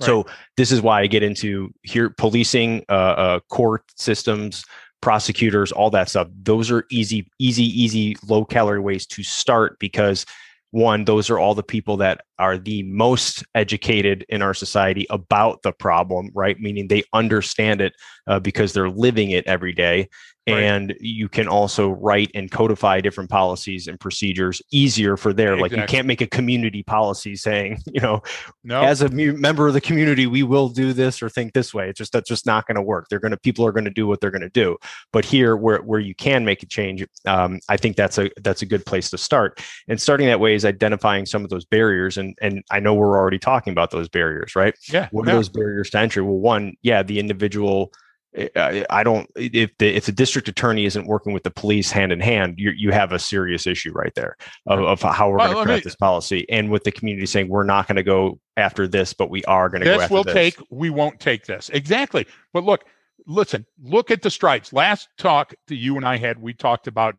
[0.00, 4.64] so this is why i get into here policing uh, uh court systems
[5.00, 6.28] prosecutors all that stuff.
[6.42, 10.26] Those are easy easy easy low calorie ways to start because
[10.70, 15.62] one those are all the people that are the most educated in our society about
[15.62, 16.58] the problem right?
[16.60, 17.94] Meaning they understand it
[18.26, 20.08] uh, because they're living it every day.
[20.48, 20.62] Right.
[20.62, 25.58] and you can also write and codify different policies and procedures easier for there.
[25.58, 28.22] Like you can't make a community policy saying you know
[28.64, 31.74] No, as a mu- member of the community we will do this or think this
[31.74, 31.90] way.
[31.90, 33.08] It's just that's just not going to work.
[33.10, 34.78] They're going to people are going to do what they're going to do.
[35.12, 38.62] But here where where you can make a change um, i think that's a that's
[38.62, 39.60] a good place to start.
[39.86, 43.16] And starting that way is identifying some of those barriers and and i know we're
[43.18, 44.74] already talking about those barriers right?
[44.92, 45.36] Yeah, what are yeah.
[45.36, 46.22] those barriers to entry?
[46.22, 47.92] Well one yeah the individual
[48.34, 51.90] eh, I, I don't if the if the district attorney isn't working with the police
[51.90, 54.36] hand in hand you you have a serious issue right there
[54.66, 56.48] of, of how we're Well, going to craft me- this policy.
[56.50, 59.68] And with the community saying we're not going to go after this but we are
[59.68, 60.34] going to go this after will this.
[60.34, 61.68] take we won't take this.
[61.70, 62.26] Exactly.
[62.52, 62.84] But look
[63.26, 67.14] listen look at the stripes last talk that you and i had we talked about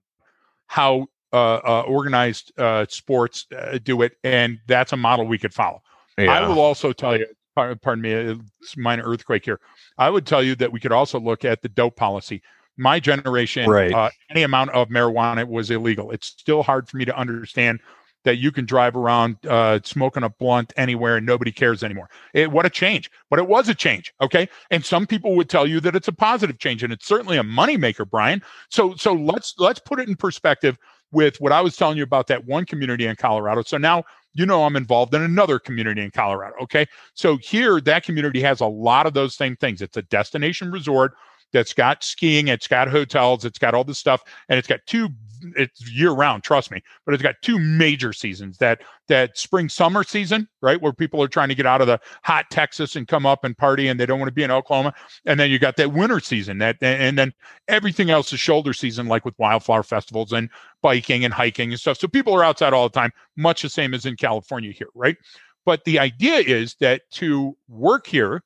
[0.65, 1.05] how
[1.37, 5.81] organized uh, sports uh, do it and that's a model we could follow
[6.17, 9.59] i will also tell you pardon me it's a minor earthquake here
[9.97, 12.41] i would tell you that we could also look at the dope policy
[12.77, 13.93] my generation Right.
[13.93, 17.79] uh, any amount of marijuana was illegal it's still hard for me to understand
[18.23, 22.09] that you can drive around uh, smoking a blunt anywhere and nobody cares anymore.
[22.33, 23.09] It, what a change.
[23.29, 24.13] But it was a change.
[24.21, 24.49] Okay.
[24.71, 27.43] And some people would tell you that it's a positive change and it's certainly a
[27.43, 28.41] moneymaker, Brian.
[28.69, 30.77] So so let's let's put it in perspective
[31.11, 33.63] with what I was telling you about that one community in Colorado.
[33.63, 36.55] So now you know I'm involved in another community in Colorado.
[36.61, 36.85] Okay.
[37.13, 39.81] So here that community has a lot of those same things.
[39.81, 41.13] It's a destination resort
[41.51, 45.09] that's got skiing, it's got hotels, it's got all this stuff, and it's got two
[45.55, 50.03] it's year round, trust me, but it's got two major seasons that that spring summer
[50.03, 53.25] season, right, where people are trying to get out of the hot Texas and come
[53.25, 54.93] up and party and they don't want to be in Oklahoma.
[55.25, 57.33] And then you got that winter season that and then
[57.67, 60.49] everything else is shoulder season, like with wildflower festivals and
[60.81, 61.97] biking and hiking and stuff.
[61.97, 65.17] So people are outside all the time, much the same as in California here, right?
[65.65, 68.43] But the idea is that to work here,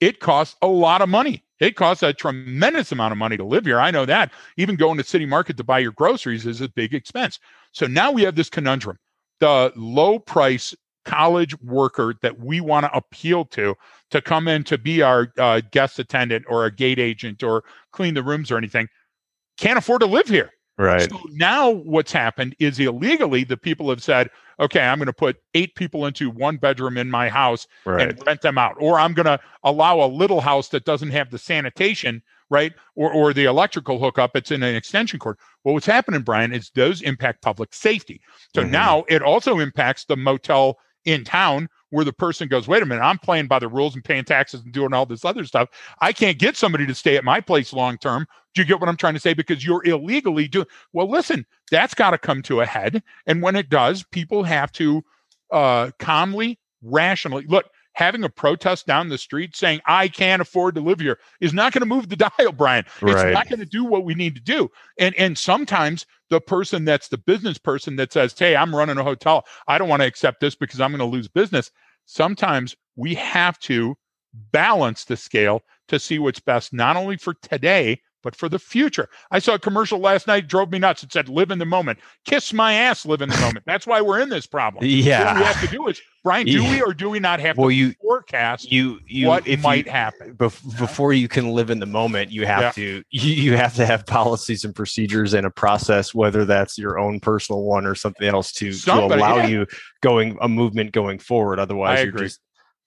[0.00, 1.44] it costs a lot of money.
[1.60, 3.80] It costs a tremendous amount of money to live here.
[3.80, 4.32] I know that.
[4.56, 7.38] Even going to city market to buy your groceries is a big expense.
[7.72, 8.98] So now we have this conundrum.
[9.40, 13.74] The low price college worker that we want to appeal to
[14.10, 18.14] to come in to be our uh, guest attendant or a gate agent or clean
[18.14, 18.88] the rooms or anything
[19.56, 20.50] can't afford to live here.
[20.78, 25.12] right So now what's happened is illegally the people have said, okay, I'm going to
[25.12, 28.76] put eight people into one bedroom in my house right and rent them out.
[28.78, 32.72] Or I'm going to allow a little house that doesn't have the sanitation, right?
[32.94, 34.36] Or, or the electrical hookup.
[34.36, 35.38] It's in an extension cord.
[35.64, 38.20] Well, what's happening, Brian, is those impact public safety.
[38.54, 38.70] So Mhm.
[38.70, 43.02] now it also impacts the motel in town where the person goes, wait a minute,
[43.02, 45.68] I'm playing by the rules and paying taxes and doing all this other stuff.
[46.00, 48.26] I can't get somebody to stay at my place long term.
[48.54, 49.34] Do you get what I'm trying to say?
[49.34, 53.02] Because you're illegally doing well, listen, that's got to come to a head.
[53.26, 55.02] And when it does, people have to
[55.52, 57.66] uh, calmly, rationally look.
[57.94, 61.72] Having a protest down the street saying I can't afford to live here is not
[61.72, 62.84] going to move the dial, Brian.
[62.86, 64.70] It's not going to do what we need to do.
[64.98, 69.04] And and sometimes the person that's the business person that says, "Hey, I'm running a
[69.04, 69.44] hotel.
[69.66, 71.72] I don't want to accept this because I'm going to lose business."
[72.06, 73.96] Sometimes we have to
[74.52, 79.08] balance the scale to see what's best not only for today but for the future.
[79.30, 81.02] I saw a commercial last night drove me nuts.
[81.02, 81.98] It said live in the moment.
[82.24, 83.64] Kiss my ass live in the moment.
[83.66, 84.84] That's why we're in this problem.
[84.90, 86.70] What we have to do is Brian, do Yeah.
[86.70, 89.86] we or do we not have well to you forecast you you what if might
[89.86, 90.34] you, happen?
[90.34, 92.70] bef- before you can live in the moment you have Yeah.
[92.72, 96.98] to you, you have to have policies and procedures and a process whether that's your
[96.98, 99.46] own personal one or something else to, to allow yeah.
[99.46, 99.66] you
[100.02, 102.40] going a movement going forward otherwise you're just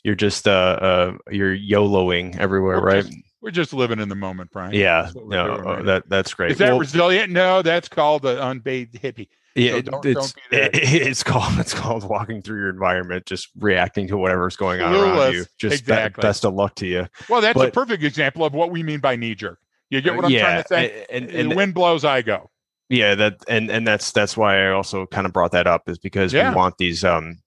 [0.03, 4.15] you're just uh uh you're yoloing everywhere We're right just- We're just living in the
[4.15, 4.73] moment, Brian.
[4.73, 7.32] yeah That's what we're no uh, right that that's great Is that Well, resilient?
[7.32, 9.27] No, that's called the unbathed hippie.
[9.56, 10.71] yeah so don't- it's don't be it-
[11.08, 15.34] it's called it's called walking through your environment just reacting to whatever's going on around
[15.34, 18.71] you just be- best of luck to you Well, that's a perfect example of what
[18.71, 19.60] we mean by knee jerk.
[19.89, 21.06] You get what I'm yeah trying to say?
[21.12, 22.49] and, the and, wind blows, I go.
[22.89, 25.99] yeah that and and that's that's why i also kind of brought that up is
[25.99, 26.49] because Yeah.
[26.49, 27.38] we want these um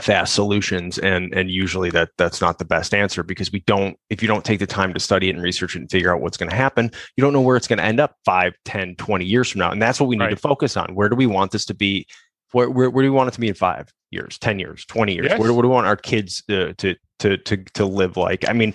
[0.00, 4.22] fast solutions and and usually that that's not the best answer because we don't if
[4.22, 6.36] you don't take the time to study it and research it and figure out what's
[6.36, 9.24] going to happen you don't know where it's going to end up 5 10 20
[9.24, 9.70] years from now.
[9.70, 10.30] And that's what we need right.
[10.30, 10.94] to focus on.
[10.94, 12.06] Where do we want this to be?
[12.52, 15.14] Where, where, where do we want it to be in five years 10 years 20
[15.14, 15.26] years?
[15.30, 15.38] Yes.
[15.38, 18.48] where, where do we want our kids to, to to to to live like?
[18.48, 18.74] I mean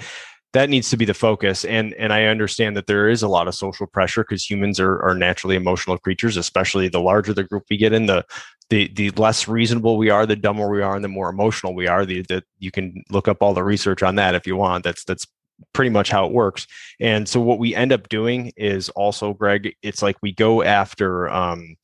[0.58, 3.48] that needs to be the focus and and i understand that there is a lot
[3.48, 7.63] of social pressure because humans are, are naturally emotional creatures especially the larger the group
[7.70, 8.26] we get in the
[8.70, 11.88] the the less reasonable we are, the dumber we are, and the more emotional we
[11.88, 12.06] are.
[12.06, 14.84] The that you can look up all the research on that if you want.
[14.84, 15.26] That's that's
[15.74, 16.67] pretty much how it works.
[17.00, 21.30] And so what we end up doing is also, Greg, it's like we go after
[21.30, 21.76] um,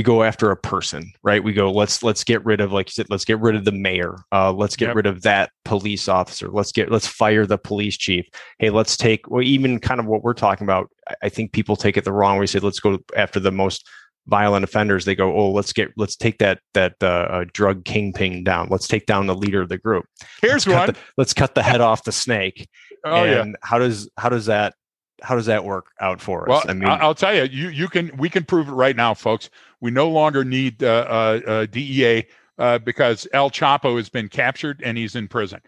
[0.00, 1.44] we go after a person, right?
[1.44, 3.72] We go, let's let's get rid of, like you said, let's get rid of the
[3.72, 4.16] mayor.
[4.32, 4.96] Uh, let's get yep.
[4.96, 6.48] rid of that police officer.
[6.48, 8.24] Let's get let's fire the police chief.
[8.58, 10.88] Hey, let's take well, even kind of what we're talking about.
[11.22, 12.46] I think people take it the wrong way.
[12.46, 13.86] Say, let's go after the most
[14.26, 18.44] violent offenders they go oh let's get let's take that that uh, uh, drug kingpin
[18.44, 20.04] down let's take down the leader of the group
[20.42, 22.68] here's let's one cut the, let's cut the head off the snake
[23.06, 24.74] oh and yeah how does how does that
[25.22, 26.48] how does that work out for us?
[26.48, 29.14] Well, I mean, I'll tell you, you you can we can prove it right now,
[29.14, 29.50] folks.
[29.80, 32.26] We no longer need uh, uh, uh DEA
[32.58, 35.60] uh, because El Chapo has been captured and he's in prison.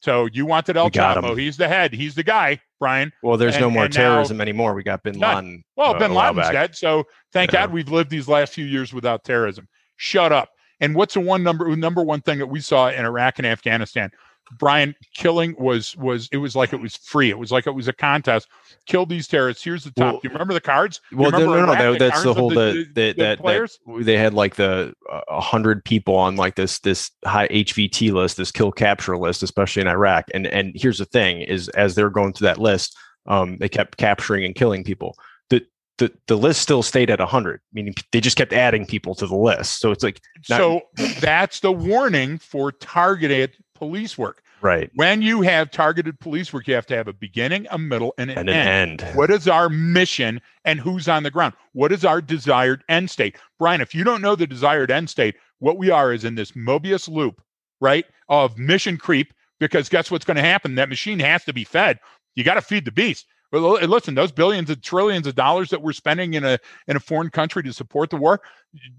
[0.00, 1.30] So you wanted El Chapo.
[1.30, 1.38] Him.
[1.38, 1.92] He's the head.
[1.92, 3.12] He's the guy, Brian.
[3.22, 4.74] Well, there's and, no more terrorism now, anymore.
[4.74, 5.62] We got Bin Laden.
[5.76, 6.74] Well, uh, Bin Laden's dead.
[6.74, 7.66] So thank yeah.
[7.66, 9.68] God we've lived these last few years without terrorism.
[9.96, 10.50] Shut up.
[10.80, 14.10] And what's the one number number one thing that we saw in Iraq and Afghanistan?
[14.58, 17.30] Brian killing was was it was like it was free.
[17.30, 18.48] It was like it was a contest.
[18.86, 19.62] Kill these terrorists.
[19.62, 20.04] Here's the top.
[20.04, 21.00] Well, Do you remember the cards?
[21.12, 21.92] well, no, no, no.
[21.92, 23.78] That, that's the whole the, the, the, that, players?
[23.86, 27.48] that they had like the uh, a uh, hundred people on like this this high
[27.48, 30.26] HVT list, this kill capture list, especially in Iraq.
[30.34, 33.98] And and here's the thing: is as they're going through that list, um, they kept
[33.98, 35.16] capturing and killing people.
[35.48, 35.64] The
[35.98, 39.36] the, the list still stayed at 100 meaning they just kept adding people to the
[39.36, 40.80] list so it's like not- so
[41.20, 44.42] that's the warning for targeted police work.
[44.60, 44.90] Right.
[44.94, 48.30] When you have targeted police work, you have to have a beginning, a middle, and
[48.30, 49.02] an, and an end.
[49.02, 49.16] end.
[49.16, 51.54] What is our mission and who's on the ground?
[51.72, 53.36] What is our desired end state?
[53.58, 56.52] Brian, if you don't know the desired end state, what we are is in this
[56.52, 57.40] Mobius loop,
[57.80, 60.74] right, of mission creep, because guess what's going to happen?
[60.74, 61.98] That machine has to be fed.
[62.34, 63.26] You got to feed the beast.
[63.52, 67.00] Well, listen, those billions and trillions of dollars that we're spending in a in a
[67.00, 68.40] foreign country to support the war,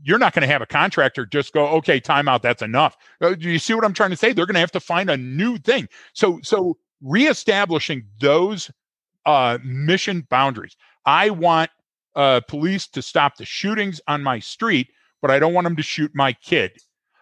[0.04, 2.98] you're not going to have a contractor just go, okay, timeout, that's enough.
[3.22, 4.34] Uh, do you see what I'm trying to say?
[4.34, 5.88] They're going to have to find a new thing.
[6.14, 8.70] So, so reestablishing those
[9.26, 10.76] uh, mission boundaries.
[11.06, 11.72] I want
[12.16, 14.90] uh, police to stop the shootings on my street,
[15.22, 16.72] but I don't want them to shoot my kid.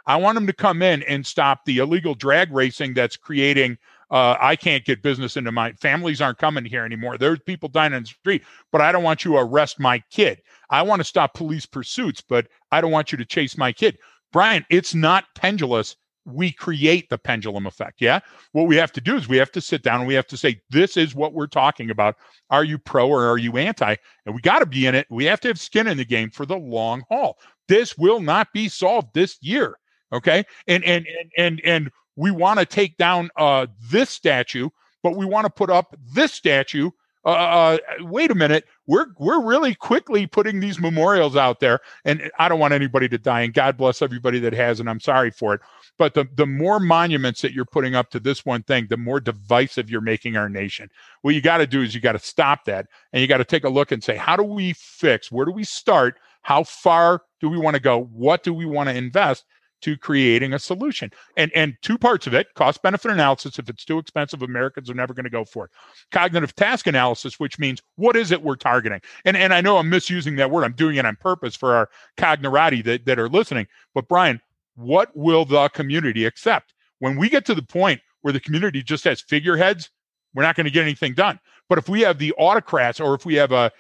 [0.06, 3.78] I want them to come in and stop the illegal drag racing that's creating
[4.12, 7.18] uh, I can't get business into my families aren't coming here anymore.
[7.18, 10.42] There's people dying in the street, but I don't want you to arrest my kid.
[10.70, 13.98] I want to stop police pursuits, but I don't want you to chase my kid.
[14.32, 15.96] Brian, it's not pendulous.
[16.26, 18.02] We create the pendulum effect.
[18.02, 18.20] Yeah.
[18.52, 20.38] What we have to do is we have to sit down and we have to
[20.38, 22.16] say, this is what we're talking about.
[22.50, 23.96] Are you pro or are you anti?
[24.26, 25.08] And we got to be in it.
[25.10, 27.40] We have to have skin in the game for the long haul.
[27.68, 29.78] This will not be solved this year.
[30.12, 30.44] Okay.
[30.68, 34.70] And and and and and we want to take down uh, this statue,
[35.04, 36.92] but we want to put up this statue.
[37.26, 42.32] Uh, uh, wait a minute, we're we're really quickly putting these memorials out there, and
[42.40, 43.42] I don't want anybody to die.
[43.42, 45.62] And God bless everybody that has, and I'm sorry for it.
[45.98, 49.20] But the the more monuments that you're putting up to this one thing, the more
[49.20, 50.90] divisive you're making our nation.
[51.22, 53.46] What you got to do is you got to stop that, and you got to
[53.46, 55.30] take a look and say, how do we fix?
[55.30, 56.18] Where do we start?
[56.42, 58.06] How far do we want to go?
[58.14, 59.44] What do we want to invest?
[59.82, 61.12] To creating a solution.
[61.38, 64.94] And and two parts of it, cost benefit analysis, if it's too expensive, Americans are
[64.94, 65.72] never going to go for it.
[66.12, 69.00] Cognitive task analysis, which means what is it we're targeting?
[69.26, 70.64] And and I know I'm misusing that word.
[70.64, 73.68] I'm doing it on purpose for our cognerati that, that are listening.
[73.94, 74.42] But Brian,
[74.76, 76.74] what will the community accept?
[77.00, 79.90] When we get to the point where the community just has figureheads,
[80.34, 81.40] we're not going to get anything done.
[81.70, 83.72] But if we have the autocrats, or if we have a,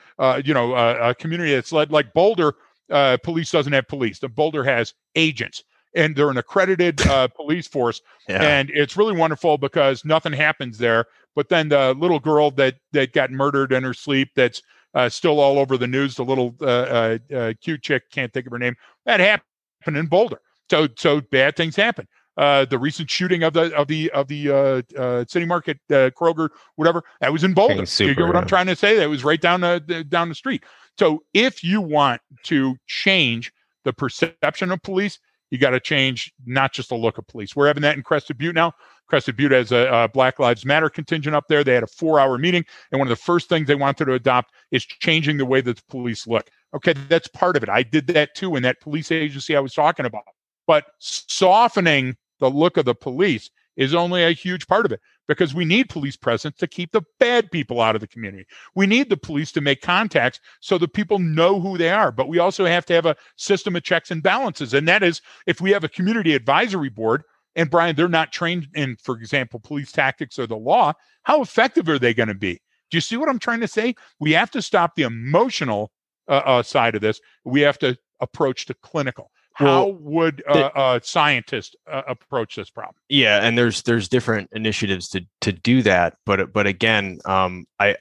[0.44, 2.56] you know a, a, community that's led like Boulder,
[2.92, 4.20] uh, police doesn't have police.
[4.20, 5.64] The Boulder has agents
[6.00, 8.42] and they're an accredited uh, police force, yeah.
[8.42, 11.06] and it's really wonderful because nothing happens there.
[11.36, 14.62] But then the little girl that that got murdered in her sleep, that's
[14.94, 16.16] uh, still all over the news.
[16.16, 18.76] The little uh, uh, uh cute chick, can't think of her name.
[19.06, 20.42] That happened in Boulder.
[20.70, 22.08] So so bad things happen.
[22.38, 27.04] Uh, the recent shooting of the of the of the uh, City Market Kroger, whatever,
[27.20, 27.86] that was in Boulder.
[27.86, 28.42] Super, you get what yeah.
[28.42, 28.98] I'm trying to say?
[28.98, 30.63] That was right down the down the street.
[30.98, 33.52] So if you want to change
[33.84, 35.19] the perception of police,
[35.50, 37.56] you got to change not just the look of police.
[37.56, 38.73] We're having that in Crested Butte now.
[39.08, 41.63] Crested Butte has a, a, Black Lives Matter contingent up there.
[41.63, 44.54] They had a four-hour meeting, and one of the first things they wanted to adopt
[44.71, 46.50] is changing the way that the police look.
[46.75, 47.69] Okay, that's part of it.
[47.69, 50.23] I did that too in that police agency I was talking about.
[50.67, 53.50] But softening the look of the police
[53.80, 57.02] is only a huge part of it because we need police presence to keep the
[57.17, 58.46] bad people out of the community.
[58.75, 62.12] We need the police to make contacts so the people know who they are.
[62.12, 64.73] But we also have to have a system of checks and balances.
[64.73, 67.23] And that is if we have a community advisory board
[67.56, 70.92] and Brian, they're not trained in, for example, police tactics or the law,
[71.23, 72.62] how effective are they going to be?
[72.92, 73.96] Do you see what I'm trying to say?
[74.19, 75.92] We have to stop the emotional
[76.27, 77.21] uh, uh, side of this.
[77.46, 79.32] We have to approach the clinical.
[79.54, 82.95] How well, would uh, a scientist uh, approach this problem?
[83.10, 87.97] Yeah, and there's there's different initiatives to to do that, but but again, um, I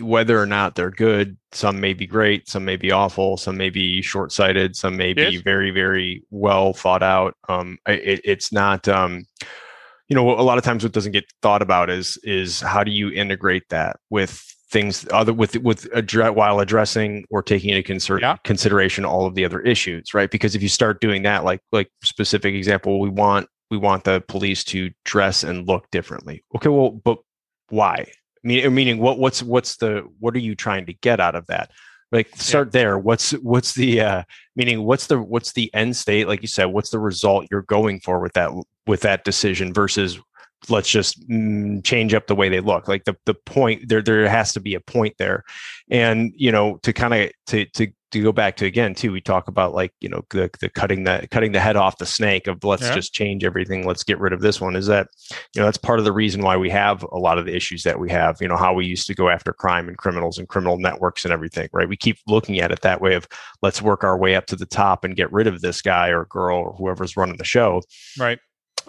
[0.00, 3.68] whether or not they're good, some may be great, some may be awful, some may
[3.68, 5.42] be short sighted, some may be yes.
[5.42, 7.36] very very well thought out.
[7.48, 8.88] Um, it, it's not.
[8.88, 9.26] Um,
[10.08, 12.92] you know, a lot of times what doesn't get thought about is is how do
[12.92, 18.20] you integrate that with things other with with address, while addressing or taking into consider,
[18.20, 18.36] yeah.
[18.44, 20.30] consideration all of the other issues, right?
[20.30, 24.22] Because if you start doing that, like like specific example, we want we want the
[24.28, 26.44] police to dress and look differently.
[26.54, 27.18] Okay, well, but
[27.70, 28.06] why?
[28.44, 31.46] I mean, meaning what what's what's the what are you trying to get out of
[31.46, 31.70] that?
[32.12, 32.80] Like start yeah.
[32.80, 32.98] there.
[32.98, 34.22] What's what's the uh
[34.56, 36.28] meaning what's the what's the end state?
[36.28, 38.50] Like you said, what's the result you're going for with that
[38.86, 40.20] with that decision versus
[40.68, 42.88] let's just mm, change up the way they look.
[42.88, 45.44] Like the the point there there has to be a point there.
[45.90, 49.20] And you know to kind of to to to go back to again too we
[49.20, 52.46] talk about like you know the, the cutting the cutting the head off the snake
[52.46, 52.94] of let's yeah.
[52.94, 53.86] just change everything.
[53.86, 54.76] Let's get rid of this one.
[54.76, 55.08] Is that
[55.54, 57.82] you know that's part of the reason why we have a lot of the issues
[57.82, 58.38] that we have.
[58.40, 61.32] You know how we used to go after crime and criminals and criminal networks and
[61.32, 61.88] everything right?
[61.88, 63.26] We keep looking at it that way of
[63.62, 66.26] let's work our way up to the top and get rid of this guy or
[66.26, 67.82] girl or whoever's running the show.
[68.18, 68.38] Right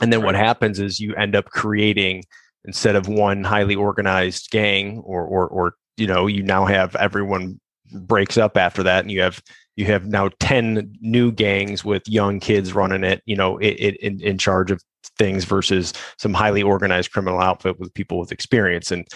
[0.01, 2.23] and then what happens is you end up creating
[2.65, 7.59] instead of one highly organized gang or or or you know, you now have everyone
[7.91, 9.41] breaks up after that and you have
[9.75, 13.97] you have now 10 new gangs with young kids running it, you know, it, it
[13.97, 14.81] in, in charge of
[15.17, 18.91] things versus some highly organized criminal outfit with people with experience.
[18.91, 19.07] And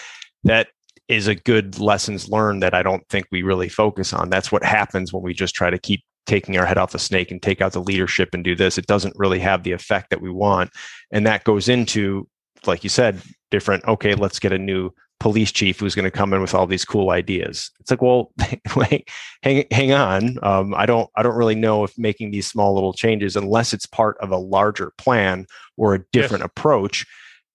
[0.44, 0.68] that
[1.08, 4.30] is a good lessons learned that I don't think we really focus on.
[4.30, 7.32] That's what happens when we just try to keep taking our head off the snake
[7.32, 8.78] and take out the leadership and do this.
[8.78, 10.72] It doesn't really have the effect that we want.
[11.11, 12.28] And that goes into,
[12.65, 16.34] like you said, different, okay, let's get a new police chief who's going to come
[16.34, 17.69] in with all these cool ideas.
[17.80, 18.32] It's like, well,
[18.76, 19.07] wait,
[19.43, 20.38] hang, hang on.
[20.41, 23.86] Um, I don't, I don't really know if making these small little changes, unless it's
[23.86, 25.45] part of a larger plan
[25.78, 26.49] or a different yes.
[26.49, 27.05] approach,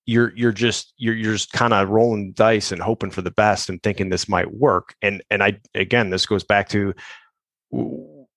[0.06, 3.68] you're, you're just, you're, you're just kind of rolling dice and hoping for the best
[3.68, 4.94] and thinking this might work.
[5.02, 6.94] And, and I, again, this goes back to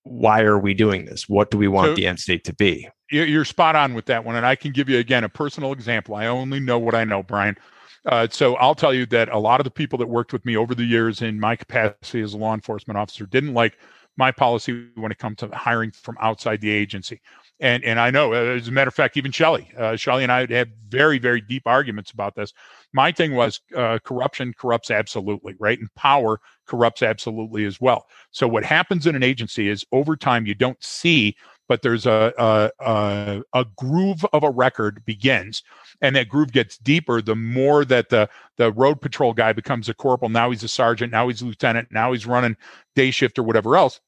[0.10, 1.30] why are we doing this?
[1.30, 2.90] What do we want so, the end state to be?
[3.12, 4.36] You're spot on with that one.
[4.36, 6.16] And I can give you, again, a personal example.
[6.16, 7.58] I only know what I know, Brian.
[8.06, 10.58] Uh, so I'll tell you that a lot of the people that worked with me
[10.58, 13.78] over the years in my capacity as a law enforcement officer didn't like
[14.18, 17.22] my policy when it comes to hiring from outside the agency.
[17.60, 20.32] And and I know, uh, as a matter of fact, even Shelly, uh, Shelly and
[20.32, 22.54] I had very very deep arguments about this.
[22.94, 25.78] My thing was uh, corruption corrupts absolutely, right?
[25.78, 28.08] And power corrupts absolutely as well.
[28.32, 31.36] So what happens in an agency is over time you don't see
[31.70, 35.64] but there's a, a, a, a, groove of a record begins
[36.02, 39.94] and that groove gets deeper the more that the, the road patrol guy becomes a
[39.94, 42.58] corporal now he's a sergeant now he's a lieutenant now he's running
[42.96, 44.02] day shift or whatever else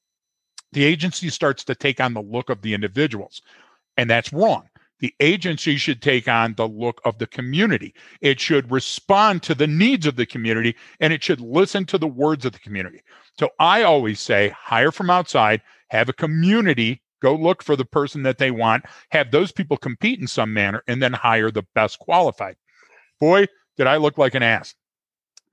[0.71, 3.41] the agency starts to take on the look of the individuals
[3.97, 4.67] and that's wrong
[5.01, 7.93] the agency should take on the look of the community.
[8.21, 12.07] It should respond to the needs of the community and it should listen to the
[12.07, 13.01] words of the community.
[13.37, 18.23] So I always say hire from outside, have a community go look for the person
[18.23, 21.99] that they want, have those people compete in some manner, and then hire the best
[21.99, 22.55] qualified.
[23.19, 23.45] Boy,
[23.77, 24.73] did I look like an ass.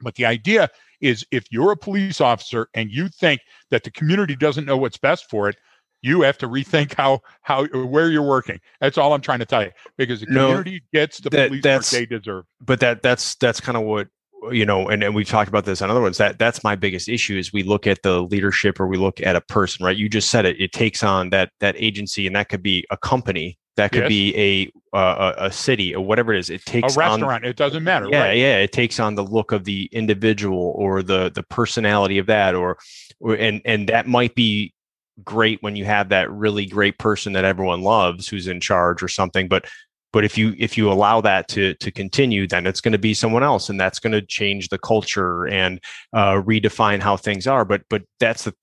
[0.00, 0.70] But the idea
[1.00, 3.40] is if you're a police officer and you think
[3.70, 5.56] that the community doesn't know what's best for it,
[6.02, 8.60] you have to rethink how how where you're working.
[8.80, 11.64] That's all I'm trying to tell you because the community no, gets the that, police
[11.64, 12.44] work they deserve.
[12.60, 14.08] But that that's that's kind of what
[14.52, 16.18] you know, and, and we've talked about this on other ones.
[16.18, 19.36] That that's my biggest issue is we look at the leadership or we look at
[19.36, 19.96] a person, right?
[19.96, 20.60] You just said it.
[20.60, 24.08] It takes on that that agency, and that could be a company, that could yes.
[24.08, 26.50] be a, uh, a city or whatever it is.
[26.50, 27.44] It takes a restaurant.
[27.44, 28.08] On, it doesn't matter.
[28.10, 28.36] Yeah, right?
[28.36, 28.56] yeah.
[28.58, 32.76] It takes on the look of the individual or the the personality of that, or,
[33.20, 34.74] or and and that might be
[35.22, 39.08] great when you have that really great person that everyone loves who's in charge or
[39.08, 39.46] something.
[39.46, 39.66] But
[40.12, 43.14] but if you if you allow that to to continue then it's going to be
[43.14, 45.80] someone else and that's going to change the culture and
[46.14, 48.54] uh, redefine how things are but but that's the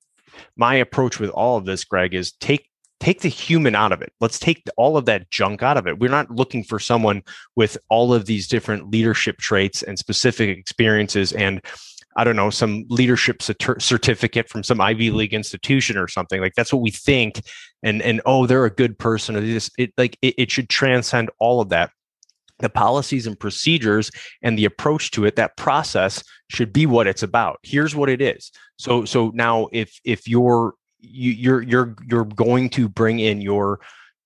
[0.58, 2.68] my approach with all of this greg is take
[3.06, 6.00] take the human out of it let's take all of that junk out of it
[6.00, 7.22] we're not looking for someone
[7.56, 11.62] with all of these different leadership traits and specific experiences and
[12.18, 16.40] I don't know, some leadership certificate from some Ivy League institution or something.
[16.40, 17.42] Like that's what we think.
[17.84, 19.70] And and oh, they're a good person or this.
[19.78, 21.92] It like it, it should transcend all of that.
[22.60, 27.22] The policies and procedures and the approach to it, that process should be what it's
[27.22, 27.60] about.
[27.64, 28.50] Here's what it is.
[28.78, 30.74] So so now if if you're
[31.10, 33.80] you, you're you're you're going to bring in your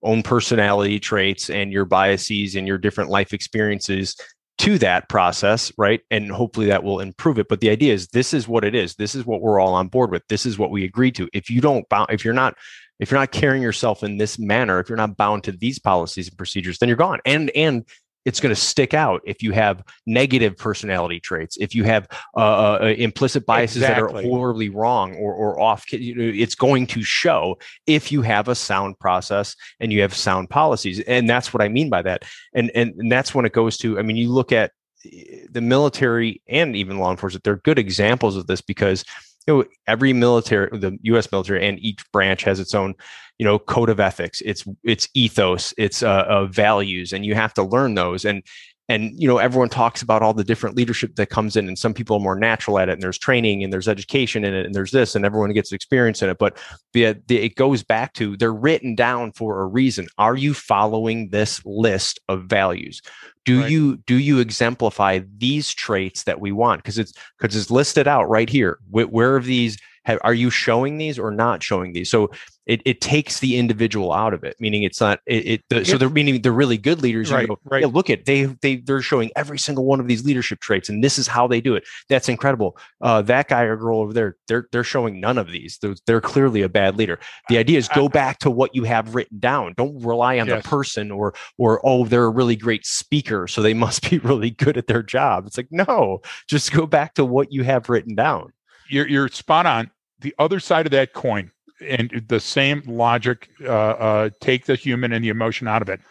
[0.04, 4.16] own personality traits and your biases and your different life experiences
[4.60, 6.02] to that process, right?
[6.12, 7.48] And hopefully that will improve it.
[7.48, 8.96] But the idea is this is what it is.
[8.96, 10.24] This is what we're all on board with.
[10.28, 11.30] This is what we agreed to.
[11.34, 12.56] If you don't if you're not,
[13.00, 16.28] if you're not carrying yourself in this manner, if you're not bound to these policies
[16.28, 17.20] and procedures, then you're gone.
[17.26, 17.86] And and
[18.30, 22.08] it's going to stick out if you have negative personality traits, if you have
[22.38, 24.22] uh, uh, uh implicit biases exactly.
[24.22, 25.84] that are horribly wrong or, or off.
[25.92, 27.58] It's going to show
[27.88, 31.70] if you have a sound process and you have sound policies, and that's what I
[31.70, 32.24] mean by that.
[32.54, 33.98] And and, and that's when it goes to.
[33.98, 34.74] I mean, you look at
[35.12, 39.04] eh, the military and even law enforcement; they're good examples of this because
[39.48, 41.32] you know every military, the U.S.
[41.32, 42.96] military, and each branch has its own
[43.40, 47.54] you know code of ethics it's it's ethos it's uh, uh, values and you have
[47.54, 48.44] to learn those and
[48.90, 51.94] and you know everyone talks about all the different leadership that comes in and some
[51.94, 54.74] people are more natural at it and there's training and there's education in it and
[54.74, 56.40] there's this and everyone gets experience in it.
[56.40, 56.58] But
[56.94, 60.08] the, the, it goes back to they're written down for a reason.
[60.18, 63.02] Are you following this list of values?
[63.46, 63.72] Do right.
[63.72, 66.84] you do you exemplify these traits that we want?
[66.84, 68.80] Because it's because it's listed out right here.
[68.90, 69.78] Where, where are these
[70.10, 72.10] have, are you showing these or not showing these?
[72.10, 72.32] So
[72.70, 75.98] it, it takes the individual out of it meaning it's not it, it the, so
[75.98, 77.82] they're meaning they're really good leaders right, go, right.
[77.82, 81.04] Yeah, look at they they they're showing every single one of these leadership traits and
[81.04, 81.84] this is how they do it.
[82.10, 82.78] That's incredible.
[83.02, 85.80] Uh, that guy or girl over there they're they're showing none of these.
[85.82, 87.20] They're, they're clearly a bad leader.
[87.50, 89.74] The idea is go back to what you have written down.
[89.76, 90.62] Don't rely on yes.
[90.62, 94.52] the person or or oh they're a really great speaker so they must be really
[94.52, 95.48] good at their job.
[95.48, 98.54] It's like no just go back to what you have written down.
[98.92, 101.52] You're, you're spot on the other side of that coin
[101.82, 106.02] and the same logic uh, uh, take the human and the emotion out of it.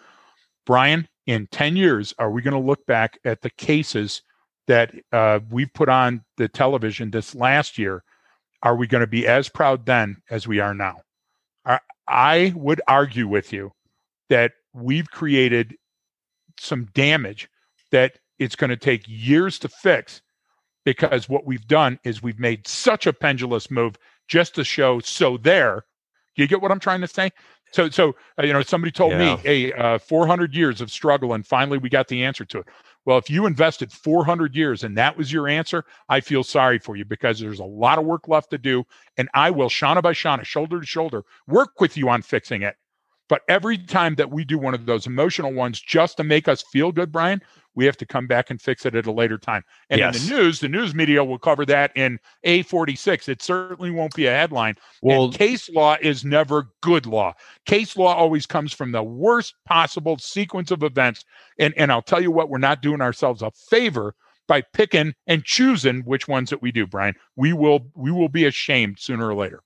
[0.67, 4.23] Brian in 10 years are we going to look back at the cases
[4.67, 8.03] that uh, we put on the television this last year?
[8.63, 10.97] Are we going to be as proud then as we are now?
[11.65, 13.73] I, I would argue with you
[14.31, 15.77] that we've created
[16.59, 17.49] some damage
[17.93, 20.23] that it's going to take years to fix
[20.89, 25.37] because what we've done is we've made such a pendulous move just to show so
[25.37, 25.85] there.
[26.35, 27.31] Do you get what I'm trying to say?
[27.73, 29.37] So, so uh, you know, somebody told yeah.
[29.37, 32.67] me, "Hey, uh, 400 years of struggle, and finally we got the answer to it."
[33.05, 36.97] Well, if you invested 400 years and that was your answer, I feel sorry for
[36.97, 38.85] you because there's a lot of work left to do,
[39.19, 42.77] and I will, Shana by Shana, shoulder to shoulder, work with you on fixing it.
[43.29, 46.63] But every time that we do one of those emotional ones just to make us
[46.63, 47.43] feel good, Brian,
[47.79, 49.63] we have to come back and fix it at a later time.
[49.89, 50.21] And yes.
[50.21, 53.29] in the news, the news media will cover that in A46.
[53.29, 54.75] It certainly won't be a headline.
[55.01, 57.35] Well, and case law is never good law.
[57.67, 61.25] Case law always comes from the worst possible sequence of events.
[61.61, 64.17] And, and I'll tell you what, we're not doing ourselves a favor
[64.49, 67.15] by picking and choosing which ones that we do, Brian.
[67.37, 69.63] We will we will be ashamed sooner or later.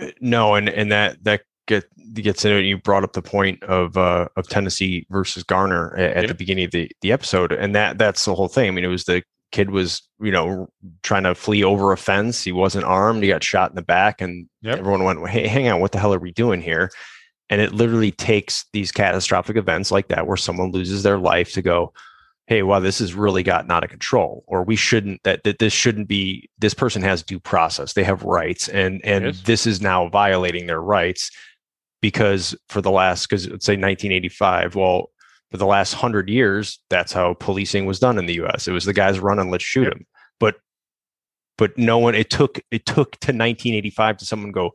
[0.00, 1.84] Uh, no, and and that that get
[2.14, 2.64] gets into it.
[2.64, 6.66] You brought up the point of uh, of Tennessee versus Garner at, at the beginning
[6.66, 8.68] of the, the episode, and that that's the whole thing.
[8.68, 10.68] I mean, it was the kid was you know
[11.02, 12.42] trying to flee over a fence.
[12.42, 13.22] He wasn't armed.
[13.22, 14.78] He got shot in the back, and yep.
[14.78, 16.90] everyone went, "Hey, hang on, what the hell are we doing here?"
[17.50, 21.62] And it literally takes these catastrophic events like that, where someone loses their life, to
[21.62, 21.92] go,
[22.46, 25.72] hey wow this has really gotten out of control or we shouldn't that, that this
[25.72, 30.08] shouldn't be this person has due process they have rights and and this is now
[30.08, 31.30] violating their rights
[32.02, 35.10] because for the last because let's say 1985 well
[35.50, 38.84] for the last 100 years that's how policing was done in the us it was
[38.84, 39.92] the guys running let's shoot yep.
[39.94, 40.06] them
[40.38, 40.56] but
[41.56, 44.72] but no one it took it took to 1985 to someone go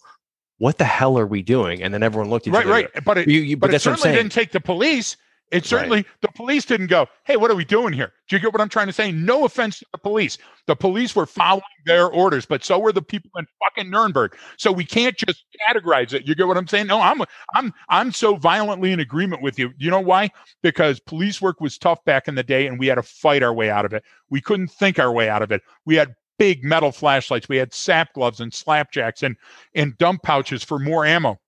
[0.59, 1.83] what the hell are we doing?
[1.83, 4.15] And then everyone looked at right right but it, you, you, but, but it certainly
[4.15, 5.17] didn't take the police
[5.49, 6.05] it certainly, right.
[6.21, 8.11] the police didn't go, hey, what are we doing here?
[8.27, 9.13] Do you get what I'm trying to say?
[9.13, 10.37] No offense to the police.
[10.65, 14.35] The police were following their orders, but so were the people in fucking Nuremberg.
[14.57, 16.27] So we can't just categorize it.
[16.27, 16.87] You get what I'm saying?
[16.87, 17.21] No, I'm
[17.53, 19.71] I'm I'm so violently in agreement with you.
[19.77, 20.31] You know why?
[20.63, 23.53] Because police work was tough back in the day and we had to fight our
[23.53, 24.03] way out of it.
[24.29, 25.61] We couldn't think our way out of it.
[25.85, 27.47] We had big metal flashlights.
[27.47, 29.37] We had sap gloves and slapjacks and
[29.75, 31.39] and dump pouches for more ammo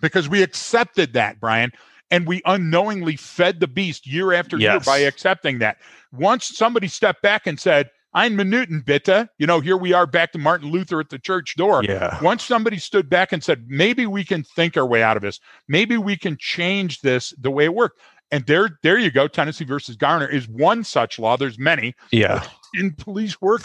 [0.00, 1.72] because we accepted that, Brian
[2.10, 4.72] and we unknowingly fed the beast year after yes.
[4.72, 5.78] year by accepting that.
[6.12, 10.32] Once somebody stepped back and said, Ein Minuten bitte, you know, here we are back
[10.32, 11.84] to Martin Luther at the church door.
[11.84, 12.18] Yeah.
[12.22, 15.40] Once somebody stood back and said, maybe we can think our way out of this.
[15.68, 18.00] Maybe we can change this the way it worked.
[18.30, 19.28] And there, there you go.
[19.28, 21.36] Tennessee versus Garner is one such law.
[21.36, 21.94] There's many.
[22.10, 22.46] Yeah.
[22.74, 23.62] In police work,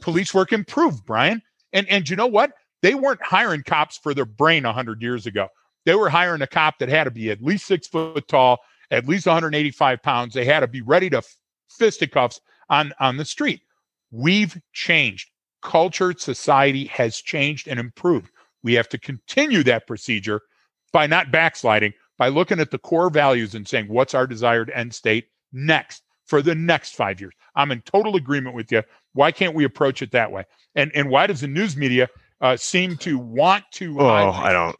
[0.00, 1.42] police work improved, Brian.
[1.72, 2.52] And and you know what?
[2.82, 5.48] They weren't hiring cops for their brain 100 years ago.
[5.86, 8.58] They were hiring a cop that had to be at least six foot tall,
[8.90, 10.34] at least 185 pounds.
[10.34, 11.22] They had to be ready to
[11.68, 13.62] fisticuffs on, on the street.
[14.10, 15.30] We've changed.
[15.62, 18.30] Culture, society has changed and improved.
[18.62, 20.42] We have to continue that procedure
[20.92, 24.94] by not backsliding, by looking at the core values and saying, what's our desired end
[24.94, 27.34] state next for the next five years?
[27.54, 28.82] I'm in total agreement with you.
[29.12, 30.44] Why can't we approach it that way?
[30.74, 32.08] And and why does the news media
[32.40, 34.00] uh, seem to want to?
[34.00, 34.76] Oh, I don't.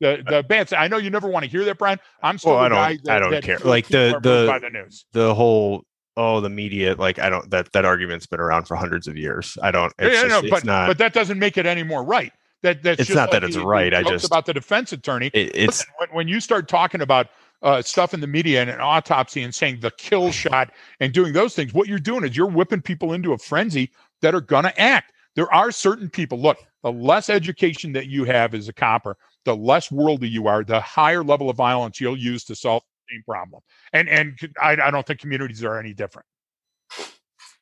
[0.00, 0.72] The the bands.
[0.72, 1.98] I know you never want to hear that, Brian.
[2.22, 3.04] I'm still well, I don't.
[3.04, 3.58] That, I don't that care.
[3.58, 5.04] Like the the by the news.
[5.12, 5.84] the whole
[6.16, 9.56] oh the media like I don't that that argument's been around for hundreds of years.
[9.62, 9.92] I don't.
[9.98, 10.86] It's yeah, just, no, it's but not.
[10.88, 12.32] but that doesn't make it any more right.
[12.62, 15.30] That that's It's not that it's right, I just- about the defense attorney.
[15.32, 17.28] it, it's Listen, when, when you start talking about
[17.62, 21.32] uh, stuff in the media and an autopsy and saying the kill shot and doing
[21.32, 23.90] those things, what you're doing is you're whipping people into a frenzy
[24.20, 25.12] that are going to act.
[25.36, 26.38] There are certain people.
[26.38, 30.64] Look, the less education that you have as a copper, the less worldly you are,
[30.64, 33.62] the higher level of violence you'll use to solve the same problem.
[33.92, 36.26] And and I, I don't think communities are any different.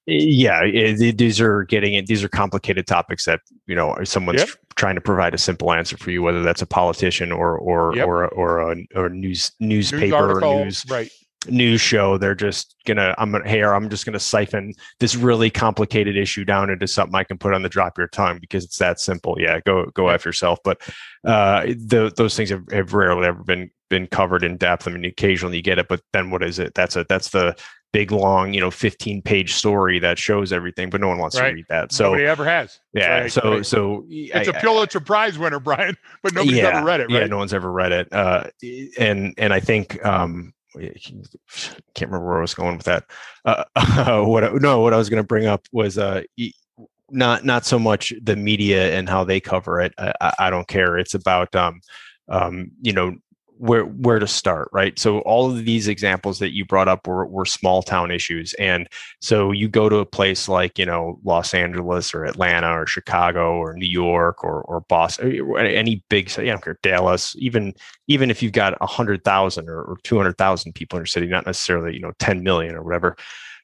[0.09, 3.97] Eh, yeah eh, it, these are getting it these are complicated topics that you know
[4.05, 4.49] someone's Yep.
[4.75, 8.07] trying to provide a simple answer for you whether that's a politician or or Yep.
[8.07, 11.11] or or a, or a news News newspaper or news right?
[11.49, 16.17] News show they're just gonna i'm gonna hey i'm just gonna siphon this really complicated
[16.17, 18.79] issue down into something i can put on the drop of your tongue because it's
[18.79, 20.81] that simple yeah go go after yourself but
[21.25, 25.05] uh the, those things have, have rarely ever been been covered in depth i mean
[25.05, 27.55] occasionally you get it but then what is it that's a that's the
[27.93, 31.51] big long you know 15 page story that shows everything but no one wants Right.
[31.51, 32.81] to read that so Nobody ever has.
[32.93, 36.85] yeah Right, so so It's a a Pulitzer Prize winner, Brian, but nobody's yeah, ever
[36.85, 37.21] read it, right?
[37.23, 38.13] Yeah, no one's ever read it.
[38.13, 38.45] Uh,
[38.99, 43.05] and and I think um, can't remember where I was going with that.
[43.45, 43.65] Uh,
[44.25, 46.23] what I, no, what I was going to bring up was uh,
[47.11, 49.93] not not so much the media and how they cover it.
[49.99, 50.99] I- I don't care.
[50.99, 51.81] It's about um,
[52.29, 53.17] um, you know
[53.59, 54.99] where where to start, right?
[54.99, 58.89] So all of these examples that you brought up were were small town issues, and
[59.21, 63.57] so you go to a place like you know Los Angeles or Atlanta or Chicago
[63.57, 67.75] or New York or or Boston, or any big city, I don't care, Dallas, even
[68.07, 71.07] even if you've got a hundred thousand or, or two hundred thousand people in your
[71.07, 73.17] city, not necessarily you know ten million or whatever.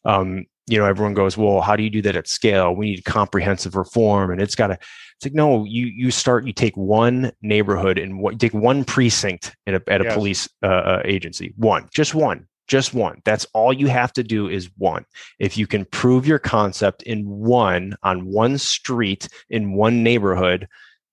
[0.04, 2.74] Um, you know, everyone goes, well, how do you do that at scale?
[2.74, 4.74] We need comprehensive reform, and it's got to.
[4.74, 6.46] It's like no, you you start.
[6.46, 10.14] You take one neighborhood and what take one precinct at a at a Yes.
[10.14, 13.20] police uh, uh, agency, one, just one, just one.
[13.24, 15.04] That's all you have to do is one.
[15.38, 20.66] If you can prove your concept in one on one street in one neighborhood,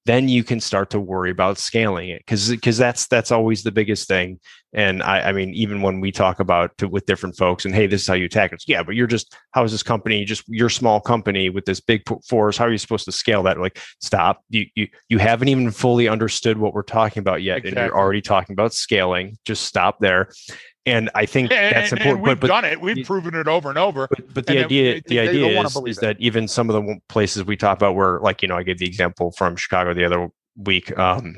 [0.06, 3.72] then you can start to worry about scaling it because because that's that's always the
[3.72, 4.40] biggest thing.
[4.74, 7.88] And I, I mean, even when we talk about to, with different folks, and hey,
[7.88, 8.64] this is how you attack it.
[8.68, 12.04] Yeah, but you're just how is this company just your small company with this big
[12.28, 12.58] force?
[12.58, 13.60] How are you supposed to scale that?
[13.60, 14.44] Like, stop.
[14.50, 18.22] You you you haven't even fully understood what we're talking about yet, and you're already
[18.22, 19.38] talking about scaling.
[19.46, 20.32] Just stop there.
[20.86, 22.24] And I think And, that's and- and important.
[22.26, 22.82] we've but, but done it.
[22.82, 24.08] We've proven it over and over.
[24.08, 26.76] but, but the And idea they- the they idea is, is that even some of
[26.84, 29.94] the places we talk about where like you know i gave the example from chicago
[29.94, 31.36] the other week um,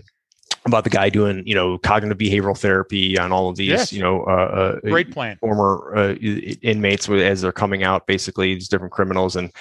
[0.65, 3.91] about the guy doing you know cognitive behavioral therapy on all of these Yes.
[3.93, 5.35] you know uh, uh, Great plan.
[5.41, 6.13] former uh,
[6.61, 9.51] inmates as they're coming out basically these different criminals and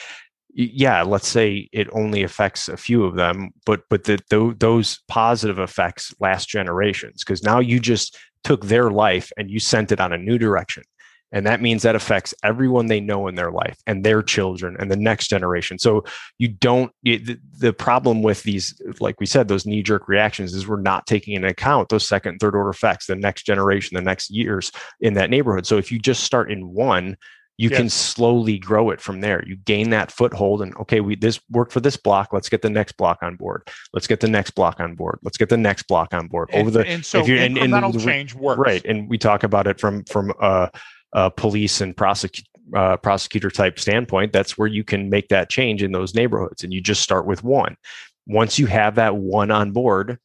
[0.54, 5.00] yeah let's say it only affects a few of them but but the, tho- those
[5.08, 10.00] positive effects last generations because now you just took their life and you sent it
[10.00, 10.84] on a new direction.
[11.34, 14.90] And that means that affects everyone they know in their life and their children and
[14.90, 15.78] the next generation.
[15.78, 16.04] So
[16.38, 20.80] you don't the, the problem with these like we said those knee-jerk reactions is we're
[20.80, 24.30] not taking into account those second and third order effects the next generation the next
[24.30, 24.70] years
[25.00, 25.66] in that neighborhood.
[25.66, 27.16] So if you just start in one
[27.58, 29.44] you can slowly grow it from there.
[29.46, 32.32] You gain that foothold and okay we this worked for this block.
[32.32, 33.68] Let's get the next block on board.
[33.92, 35.18] Let's get the next block on board.
[35.22, 36.50] Let's get the next block on board.
[36.52, 38.58] Over and, the and so if you're- and- and incremental the change works.
[38.58, 40.68] right and we talk about it from from uh,
[41.12, 45.82] a police and prosecute uh, prosecutor type standpoint that's where you can make that change
[45.82, 47.76] in those neighborhoods and you just start with one.
[48.26, 50.18] Once you have that one on board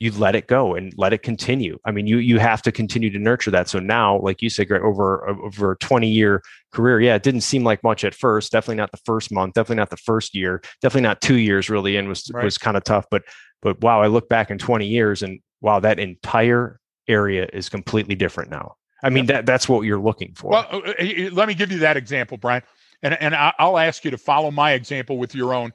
[0.00, 3.10] you let it go and let it continue i mean you you have to continue
[3.10, 6.42] to nurture that so now like you said Greg, over over a 20 year
[6.72, 9.76] career yeah it didn't seem like much at first definitely not the first month definitely
[9.76, 12.44] not the first year definitely not two years really and was Right.
[12.44, 13.22] was kind of tough but
[13.62, 18.14] but wow i look back in 20 years and wow that entire area is completely
[18.14, 21.54] different now i mean that that's what you're looking for Well, uh, uh, let me
[21.54, 22.62] give you that example, Brian,
[23.02, 25.72] and and I'll ask you to follow my example with your own.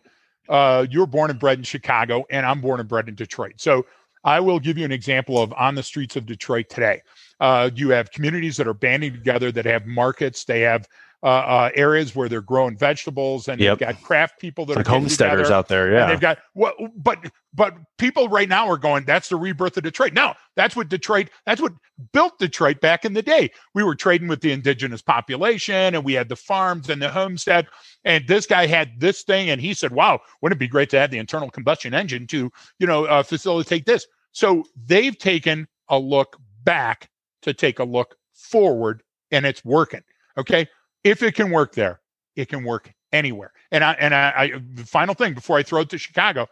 [0.47, 3.53] Uh, you're born and bred in Chicago, and I'm born and bred in Detroit.
[3.57, 3.85] So
[4.25, 7.01] I will give you an example of on the streets of Detroit today.
[7.39, 10.43] Uh, you have communities that are banding together that have markets.
[10.43, 10.87] They have
[11.23, 13.79] uh, uh, areas where they're growing vegetables and Yep.
[13.79, 15.53] they've got craft people that like are homesteaders together.
[15.55, 15.85] out there.
[15.87, 16.05] And Yeah.
[16.07, 17.17] they've got what, but
[17.53, 19.05] but people right now are going.
[19.05, 20.13] That's the rebirth of Detroit.
[20.13, 21.29] Now that's what Detroit.
[21.45, 21.71] That's what
[22.13, 23.49] built Detroit back in the day.
[23.73, 27.67] We were trading with the indigenous population, and we had the farms and the homestead.
[28.03, 30.99] And this guy had this thing, and he said, "Wow, wouldn't it be great to
[30.99, 34.05] have the internal combustion engine to, you know, uh, facilitate this?"
[34.35, 37.09] So they've taken a look back
[37.43, 40.01] to take a look forward, and it's working.
[40.37, 40.67] Okay,
[41.05, 42.01] if it can work there,
[42.35, 43.53] it can work anywhere.
[43.71, 46.47] And I and I, I the final thing before I throw it to Chicago,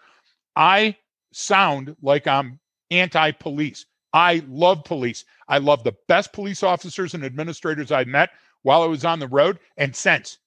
[0.56, 0.96] I
[1.34, 2.58] sound like I'm
[2.90, 3.86] anti-police.
[4.14, 5.26] I love police.
[5.50, 8.30] I love the best police officers and administrators I met
[8.62, 10.38] while I was on the road and since.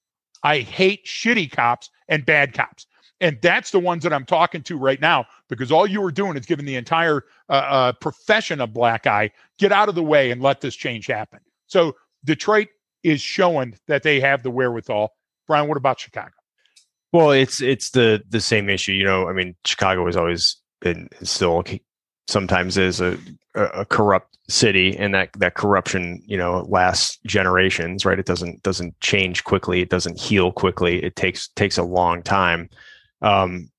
[0.43, 2.87] I hate shitty cops and bad cops.
[3.20, 6.36] And that's the ones that I'm talking to right now because all you are doing
[6.36, 9.30] is giving the entire uh, uh, profession a black eye.
[9.58, 11.40] Get out of the way and let this change happen.
[11.66, 12.68] So Detroit
[13.02, 15.12] is showing that they have the wherewithal.
[15.46, 16.32] Brian, what about Chicago?
[17.12, 18.92] Well, it's it's the the same issue.
[18.92, 21.64] You know, I mean, Chicago has always been still
[22.28, 23.16] sometimes is a
[23.54, 28.04] a corrupt city, and that that corruption, you know, lasts generations.
[28.04, 28.18] Right?
[28.18, 29.80] It doesn't doesn't change quickly.
[29.80, 31.02] It doesn't heal quickly.
[31.02, 32.68] It takes takes a long time.
[33.22, 33.70] Um,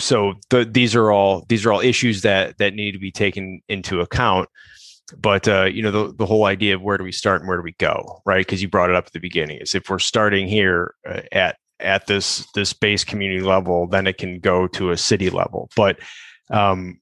[0.00, 3.60] so the, these are all these are all issues that that need to be taken
[3.68, 4.48] into account.
[5.16, 7.56] But uh, you know the, the whole idea of where do we start and where
[7.56, 8.46] do we go right?
[8.46, 11.56] Because you brought it up at the beginning is if we're starting here uh, at
[11.80, 15.70] at this this base community level then it can go to a city level.
[15.76, 15.98] But
[16.50, 17.00] um,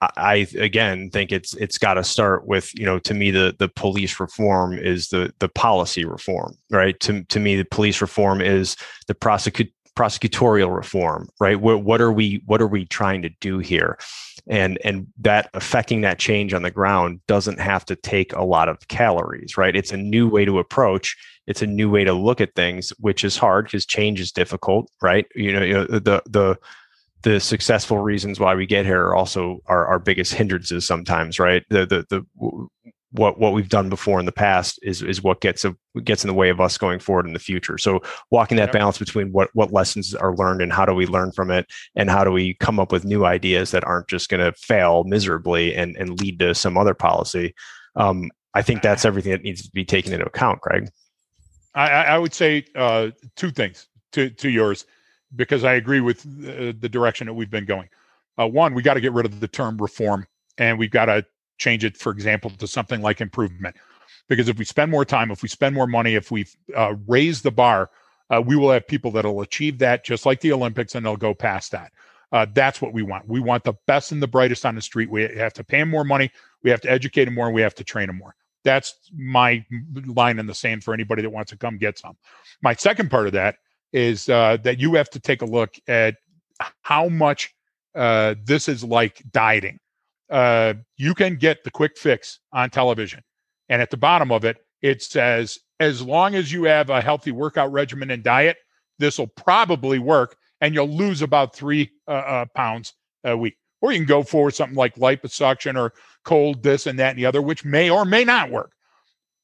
[0.00, 3.68] I, again think it's it's got to start with you know to me the the
[3.68, 6.98] police reform is the the policy reform right?
[7.00, 8.76] To to me the police reform is
[9.08, 11.60] the prosecute prosecutorial reform right?
[11.60, 13.98] What, what are we what are we trying to do here?
[14.46, 18.68] And and that affecting that change on the ground doesn't have to take a lot
[18.68, 19.76] of calories right?
[19.76, 21.16] It's a new way to approach
[21.46, 24.90] it's a new way to look at things which is hard because change is difficult
[25.02, 25.26] right?
[25.34, 26.58] You know, you know the the
[27.22, 31.64] the successful reasons why we get here are also our, our biggest hindrances sometimes right?
[31.68, 32.68] The the the
[33.12, 36.28] what what we've done before in the past is is what gets a, gets in
[36.28, 37.76] the way of us going forward in the future.
[37.76, 38.00] So
[38.30, 38.72] walking that Yep.
[38.72, 42.08] balance between what what lessons are learned and how do we learn from it, and
[42.08, 45.74] how do we come up with new ideas that aren't just going to fail miserably
[45.74, 47.54] and and lead to some other policy.
[47.96, 50.88] Um, I think that's everything that needs to be taken into account, Greg.
[51.74, 54.86] I, I I would say uh, two things to, to yours
[55.34, 57.88] because I agree with uh, the direction that we've been going.
[58.38, 60.26] Uh, one, we got to get rid of the term reform
[60.58, 61.24] and we've got to
[61.60, 63.76] change it, for example, to something like improvement.
[64.28, 66.46] Because if we spend more time, if we spend more money, if we
[66.76, 67.90] uh, raise the bar,
[68.30, 71.34] uh, we will have people that'll achieve that just like the Olympics and they'll go
[71.34, 71.92] past that.
[72.32, 73.28] Uh, that's what we want.
[73.28, 75.10] We want the best and the brightest on the street.
[75.10, 76.30] We have to pay them more money.
[76.62, 77.46] We have to educate them more.
[77.46, 78.34] And we have to train them more.
[78.62, 79.64] That's my
[80.06, 82.16] line in the sand for anybody that wants to come get some.
[82.62, 83.56] My second part of that
[83.92, 86.16] is uh, that you have to take a look at
[86.82, 87.52] how much
[87.96, 89.80] uh, this is like dieting.
[90.30, 93.20] Uh, you can get the quick fix on television,
[93.68, 97.32] and at the bottom of it, it says, as long as you have a healthy
[97.32, 98.56] workout regimen and diet,
[98.98, 103.56] this will probably work, and you'll lose about three uh, uh, pounds a week.
[103.80, 107.26] Or you can go for something like liposuction or cold this and that and the
[107.26, 108.72] other, which may or may not work.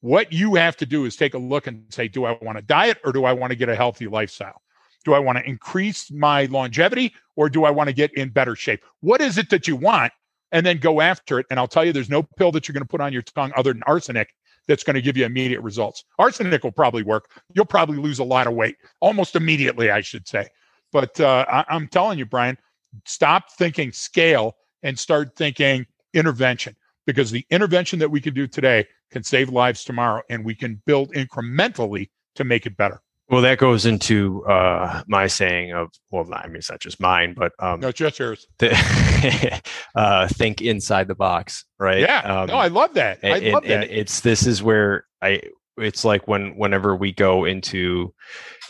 [0.01, 2.63] What you have to do is take a look and say, do I want a
[2.63, 4.61] diet or do I want to get a healthy lifestyle?
[5.05, 8.55] Do I want to increase my longevity or do I want to get in better
[8.55, 8.85] shape?
[9.01, 10.13] What is it that you want?
[10.53, 11.47] And then go after it.
[11.51, 13.53] And I'll tell you, there's no pill that you're going to put on your tongue
[13.57, 14.35] other than arsenic
[14.69, 16.05] that's going to give you immediate results.
[16.19, 17.31] Arsenic will probably work.
[17.55, 20.49] You'll probably lose a lot of weight almost immediately, I should say.
[20.93, 22.57] But uh, I- I'm telling you, Brian,
[23.05, 26.77] stop thinking scale and start thinking intervention
[27.07, 30.81] because the intervention that we can do today can save lives tomorrow and we can
[30.87, 33.01] build incrementally to make it better.
[33.29, 37.35] Well, that goes into uh, my saying of well, I mean it's not just mine,
[37.37, 38.47] but um, No, it's just yours.
[38.59, 39.61] the,
[39.97, 42.01] uh, think inside the box, right?
[42.01, 42.21] Yeah.
[42.21, 43.19] Um, no, I love that.
[43.25, 43.91] I and, love and that.
[43.91, 45.41] it's this is where I
[45.79, 48.15] it's like when whenever we go into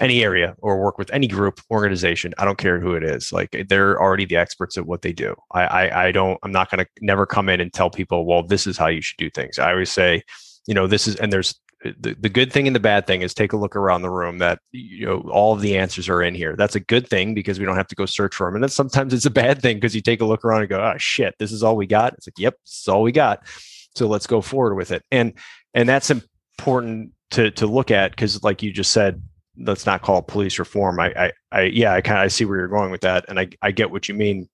[0.01, 3.65] any area or work with any group organization i don't care who it is like
[3.69, 6.85] they're already the experts at what they do i i, I don't i'm not going
[6.85, 9.59] to never come in and tell people well this is how you should do things
[9.59, 10.23] i always say
[10.67, 11.59] you know this is and there's
[11.99, 14.39] the, the good thing and the bad thing is take a look around the room
[14.39, 16.57] that you know all of the answers are in here.
[16.57, 18.71] That's a good thing because we don't have to go search for them and then
[18.71, 21.35] sometimes it's a bad thing because you take a look around and go oh shit
[21.39, 22.15] this is all we got.
[22.15, 23.47] It's like yep this is all we got.
[23.95, 25.03] So let's go forward with it.
[25.11, 25.35] And
[25.75, 29.23] and that's important to to look at because like you just said
[29.59, 31.01] let's not call police reform.
[31.01, 33.39] I i, I yeah i kind of i see where you're going with that and
[33.41, 34.49] i i get what you mean.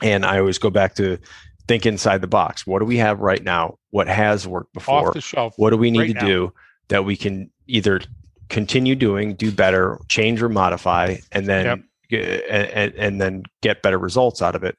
[0.00, 1.18] And i always go back to
[1.68, 5.14] think inside the box what do we have right now what has worked before Off
[5.14, 5.54] the shelf.
[5.56, 6.26] what do we need right to now.
[6.26, 6.52] do
[6.88, 8.00] that we can either
[8.48, 12.42] continue doing, do better, change or modify, and then yep.
[12.48, 14.78] and, and then get better results out of it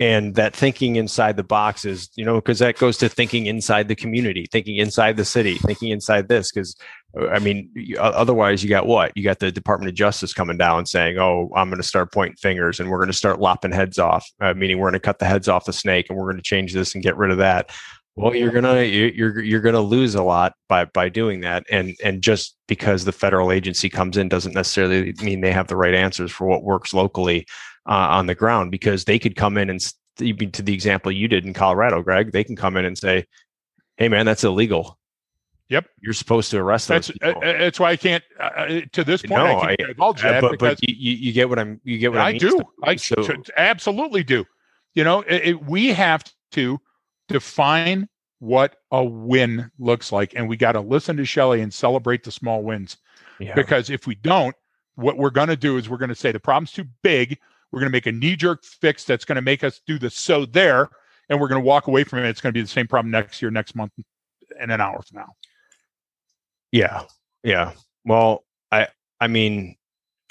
[0.00, 3.88] and that thinking inside the box is you know because that goes to thinking inside
[3.88, 6.76] the community thinking inside the city thinking inside this because
[7.30, 9.12] i mean otherwise you got what?
[9.14, 12.36] You got the department of justice coming down saying oh i'm going to start pointing
[12.36, 14.26] fingers and we're going to start lopping heads off.
[14.40, 16.42] Uh, meaning we're going to cut the heads off the snake and we're going to
[16.42, 17.70] change this and get rid of that.
[18.14, 21.64] Well you're gonna you're you're gonna lose a lot by by doing that.
[21.70, 25.76] And and just because the federal agency comes in doesn't necessarily mean they have the
[25.76, 27.46] right answers for what works locally
[27.88, 29.80] uh, on the ground because they could come in and
[30.16, 33.24] to the example you did in Colorado, Greg, they can come in and say,
[33.96, 34.98] "Hey, man, that's illegal."
[35.72, 37.16] Yep, you're supposed to arrest that's, those.
[37.16, 37.48] People.
[37.48, 38.22] Uh, that's why I can't.
[38.38, 40.42] Uh, uh to this point, no, I can't divulge that.
[40.42, 41.80] But, but you, you get what I'm.
[41.82, 42.60] You get what I, I mean do.
[42.82, 43.16] I so,
[43.56, 44.44] absolutely do.
[44.92, 46.78] You know, it, it, we have to
[47.28, 48.06] define
[48.40, 52.30] what a win looks like, and we got to listen to Shelley and celebrate the
[52.30, 52.98] small wins.
[53.40, 53.54] Yeah.
[53.54, 54.54] Because if we don't,
[54.96, 57.38] what we're going to do is we're going to say the problem's too big.
[57.70, 60.10] We're going to make a knee jerk fix that's going to make us do the
[60.10, 60.90] so there,
[61.30, 62.28] and we're going to walk away from it.
[62.28, 63.92] It's going to be the same problem next year, next month,
[64.60, 65.32] and an hour from now.
[66.72, 67.02] Yeah,
[67.44, 67.72] yeah.
[68.04, 68.88] Well, I
[69.20, 69.76] I mean,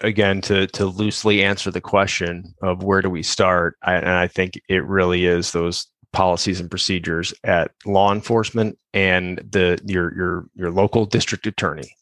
[0.02, 4.28] again, to to loosely answer the question of where do we start, I, and I
[4.28, 10.46] think it really is those policies and procedures at law enforcement and the your your
[10.56, 11.96] your local district attorney.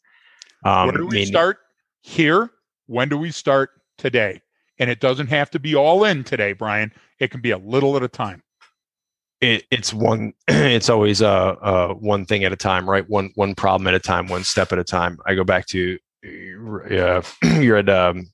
[0.64, 1.58] Um, where do we start
[2.02, 2.50] here?
[2.86, 4.42] When do we start today?
[4.78, 6.92] And it doesn't have to be all in today, Brian.
[7.18, 8.42] It can be a little at a time.
[9.40, 10.34] It, it's one.
[10.48, 13.08] It's always uh, uh, one thing at a time, right?
[13.08, 15.18] One one problem at a time, one step at a time.
[15.26, 18.30] I go back to uh, you read um,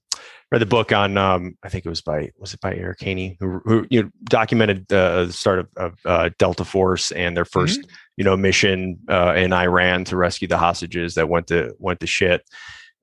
[0.51, 3.37] read the book on um, I think it was by was it by Eric Haney
[3.41, 7.79] who, who you know, documented the start of, of uh, Delta Force and their 1st
[7.79, 7.91] mm-hmm.
[8.17, 12.07] you know mission uh, in Iran to rescue the hostages that went to went to
[12.07, 12.43] shit.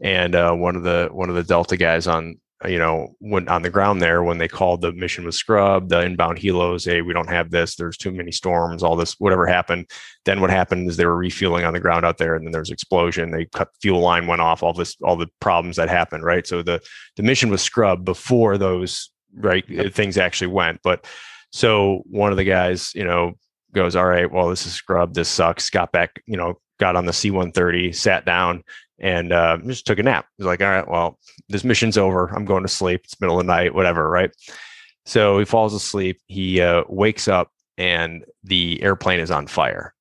[0.02, 3.62] And uh, one of the one of the Delta guys on you know, when on
[3.62, 7.14] the ground there, when they called the mission was scrubbed, the inbound helos, hey, we
[7.14, 9.90] don't have this, there's too many storms, all this, whatever happened.
[10.26, 12.62] Then what happened is they were refueling on the ground out there, and then there
[12.62, 13.32] was explosion.
[13.32, 16.46] They cut fuel line went off, all this, all the problems that happened, right?
[16.46, 16.82] So the
[17.16, 20.80] the mission was scrubbed before those right things actually went.
[20.84, 21.06] But
[21.52, 23.34] so one of the guys, you know,
[23.74, 27.06] goes, All right, well, this is scrubbed, this sucks, got back, you know, got on
[27.06, 28.64] the C 130, sat down,
[29.00, 30.26] and uh, just took a nap.
[30.38, 31.20] He's like, all right, well,
[31.50, 32.28] this mission's over.
[32.28, 33.02] I'm going to sleep.
[33.04, 34.32] It's middle of the night, whatever, right?
[35.06, 36.22] So he falls asleep.
[36.28, 39.94] He uh, wakes up and the airplane is on fire.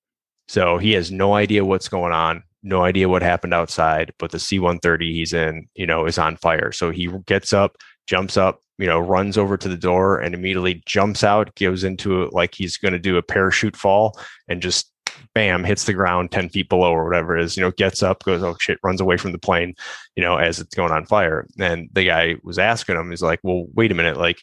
[0.49, 4.39] So he has no idea what's going on, no idea what happened outside, but the
[4.39, 6.73] C 130 he's in, you know, is on fire.
[6.73, 7.77] So he gets up,
[8.07, 12.23] jumps up, you know, runs over to the door and immediately jumps out, goes into
[12.23, 14.19] it like he's going to do a parachute fall
[14.49, 14.92] and just
[15.35, 18.23] bam, hits the ground 10 feet below or whatever it is, you know, gets up,
[18.25, 19.75] goes, oh shit, runs away from the plane,
[20.17, 21.47] you know, as it's going on fire.
[21.59, 24.43] And the guy was asking him, he's like, well, wait a minute, like,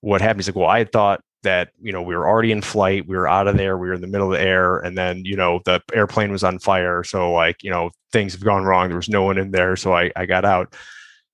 [0.00, 0.40] what happened?
[0.40, 3.28] He's like, well, I thought that, you know, we were already in flight, we were
[3.28, 5.60] out of there, we were in the middle of the air, and then, you know,
[5.64, 7.02] the airplane was on fire.
[7.04, 8.88] So, like, you know, things have gone wrong.
[8.88, 9.76] There was no one in there.
[9.76, 10.74] So I, I got out.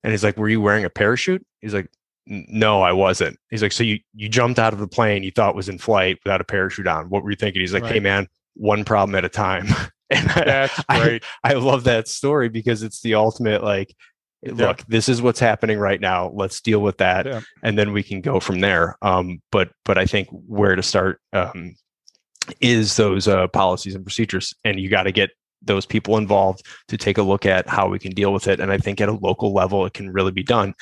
[0.02, 1.44] And he's like, were you wearing a parachute?
[1.60, 1.88] He's like,
[2.26, 3.38] no, I wasn't.
[3.50, 6.18] He's like, so you you jumped out of the plane you thought was in flight
[6.24, 7.10] without a parachute on.
[7.10, 7.60] What were you thinking?
[7.60, 7.92] He's like, right.
[7.92, 9.66] hey man, one problem at a time.
[10.10, 11.24] and That's great.
[11.42, 13.94] I, I love that story because it's the ultimate like,
[14.44, 14.84] look, yeah.
[14.88, 16.30] this is what's happening right now.
[16.34, 17.40] Let's deal with that, yeah.
[17.62, 18.96] and then we can go from there.
[19.02, 21.74] Um, but but I think where to start um,
[22.60, 25.30] is those uh, policies and procedures, and you got to get
[25.62, 28.60] those people involved to take a look at how we can deal with it.
[28.60, 30.74] And I think at a local level, it can really be done.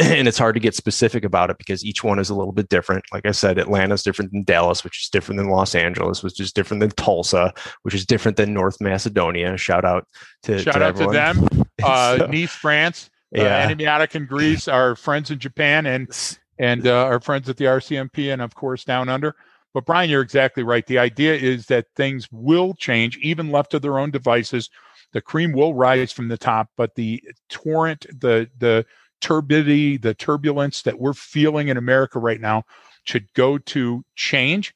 [0.00, 2.68] And it's hard to get specific about it because each one is a little bit
[2.68, 3.04] different.
[3.12, 6.52] Like I said, Atlanta's different than Dallas, which is different than Los Angeles, which is
[6.52, 9.56] different than Tulsa, which is different than North Macedonia.
[9.56, 10.06] Shout out
[10.44, 11.14] to shout to out everyone.
[11.14, 11.66] to them.
[11.82, 13.10] Uh, so, nice, France.
[13.34, 13.64] Uh, yeah.
[13.64, 17.64] Uh, Antibiotic and Greece, our friends in Japan, and and uh, our friends at the
[17.64, 19.34] RCMP, and of course down under.
[19.72, 20.86] But Brian, you're exactly right.
[20.86, 24.68] The idea is that things will change, even left to their own devices.
[25.12, 28.84] The cream will rise from the top, but the torrent, the the
[29.20, 32.64] turbidity, the turbulence that we're feeling in America right now
[33.04, 34.74] should go to change.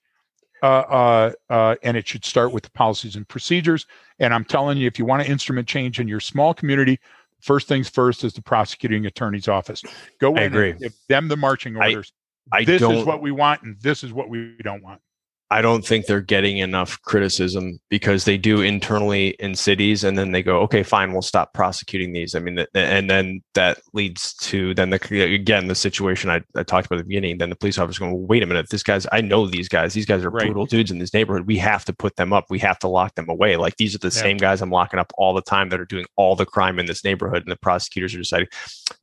[0.62, 3.86] Uh, uh, uh, and it should start with the policies and procedures.
[4.18, 6.98] And I'm telling you, if you want to instrument change in your small community,
[7.40, 9.82] first things first is the prosecuting attorney's office.
[10.20, 12.14] Go in and give them the marching orders.
[12.50, 15.02] I, I this is what we want, and this is what we don't want.
[15.50, 20.32] I don't think they're getting enough criticism because they do internally in cities, and then
[20.32, 22.34] they go, okay, fine, we'll stop prosecuting these.
[22.34, 26.86] I mean, and then that leads to then the again the situation I, I talked
[26.86, 27.38] about at the beginning.
[27.38, 29.92] Then the police officer going, well, wait a minute, this guy's I know these guys.
[29.92, 30.46] These guys are right.
[30.46, 31.46] brutal dudes in this neighborhood.
[31.46, 32.46] We have to put them up.
[32.48, 33.56] We have to lock them away.
[33.56, 34.22] Like these are the yeah.
[34.22, 36.86] same guys I'm locking up all the time that are doing all the crime in
[36.86, 38.48] this neighborhood, and the prosecutors are deciding,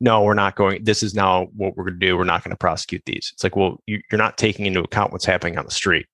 [0.00, 0.82] no, we're not going.
[0.84, 2.16] This is now what we're going to do.
[2.16, 3.30] We're not going to prosecute these.
[3.32, 6.06] It's like, well, you, you're not taking into account what's happening on the street.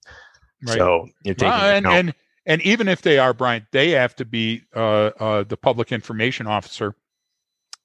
[0.63, 0.77] Right.
[0.77, 2.15] So you're taking uh, and, and
[2.47, 6.47] and even if they are Brian, they have to be uh, uh, the public information
[6.47, 6.95] officer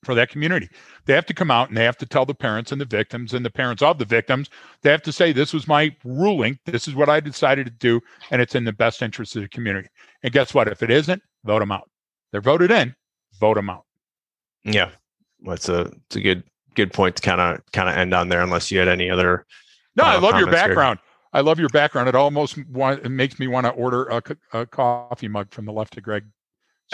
[0.03, 0.69] for that community.
[1.05, 3.33] They have to come out and they have to tell the parents and the victims
[3.33, 4.49] and the parents of the victims.
[4.81, 6.59] They have to say, "This was my ruling.
[6.65, 8.01] This is what I decided to do,
[8.31, 9.89] and it's in the best interest of the community."
[10.23, 10.67] And guess what?
[10.67, 11.89] If it isn't, vote them out.
[12.31, 12.95] They're voted in.
[13.39, 13.85] Vote them out.
[14.63, 14.89] Yeah,
[15.41, 16.43] that's a it's a good
[16.75, 18.41] good point to kind of kind of end on there.
[18.41, 19.45] Unless you had any other.
[19.95, 20.99] No, I love your background.
[20.99, 21.12] Here.
[21.33, 22.07] I love your background.
[22.07, 24.21] It almost want, it makes me want to order a,
[24.53, 26.25] a coffee mug from the Left of Greg.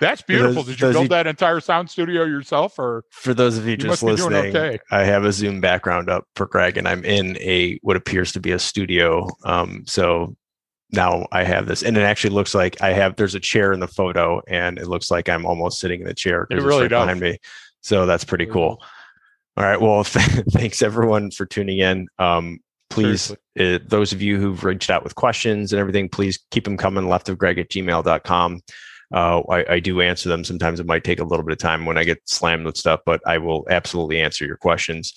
[0.00, 0.62] That's beautiful.
[0.64, 3.76] Did you build you, that entire sound studio yourself, or for those of you, you
[3.76, 4.56] just listening?
[4.56, 4.78] Okay.
[4.90, 8.40] I have a Zoom background up for Greg, and I'm in a what appears to
[8.40, 9.28] be a studio.
[9.44, 10.34] Um, so
[10.90, 13.16] now I have this, and it actually looks like I have.
[13.16, 16.14] There's a chair in the photo, and it looks like I'm almost sitting in the
[16.14, 16.46] chair.
[16.50, 17.02] It really right does.
[17.02, 17.38] behind me.
[17.82, 18.82] So that's pretty cool.
[19.56, 19.80] All right.
[19.80, 22.08] Well, thanks everyone for tuning in.
[22.18, 26.64] Um, please, uh, those of you who've reached out with questions and everything, please keep
[26.64, 28.60] them coming left of greg at gmail.com.
[29.14, 30.42] Uh, I, I, do answer them.
[30.42, 33.00] Sometimes it might take a little bit of time when I get slammed with stuff,
[33.04, 35.12] but I will absolutely answer your questions.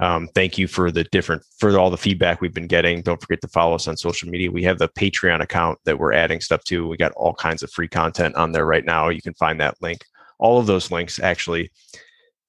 [0.00, 3.02] Um, thank you for the different for all the feedback we've been getting.
[3.02, 4.52] Don't forget to follow us on social media.
[4.52, 6.86] We have the Patreon account that we're adding stuff to.
[6.86, 9.08] We got all kinds of free content on there right now.
[9.08, 10.04] You can find that link.
[10.38, 11.70] All of those links actually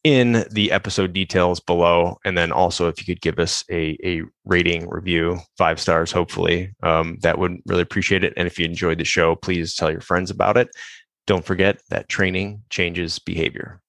[0.03, 2.17] in the episode details below.
[2.25, 6.73] And then also, if you could give us a, a rating review, five stars, hopefully,
[6.83, 8.33] um, that would really appreciate it.
[8.35, 10.69] And if you enjoyed the show, please tell your friends about it.
[11.27, 13.79] Don't forget that training changes behavior.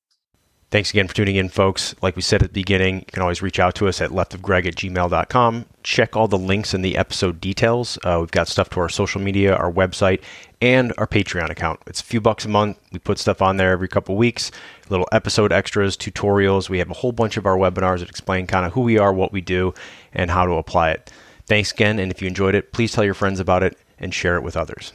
[0.72, 1.94] Thanks again for tuning in, folks.
[2.00, 4.64] Like we said at the beginning, you can always reach out to us at leftofgreg
[4.64, 5.66] at gmail.com.
[5.82, 7.98] Check all the links in the episode details.
[8.02, 10.22] Uh, we've got stuff to our social media, our website,
[10.62, 11.80] and our Patreon account.
[11.86, 12.78] It's a few bucks a month.
[12.90, 14.50] We put stuff on there every couple weeks,
[14.88, 16.70] little episode extras, tutorials.
[16.70, 19.12] We have a whole bunch of our webinars that explain kind of who we are,
[19.12, 19.74] what we do,
[20.14, 21.12] and how to apply it.
[21.44, 21.98] Thanks again.
[21.98, 24.56] And if you enjoyed it, please tell your friends about it and share it with
[24.56, 24.94] others.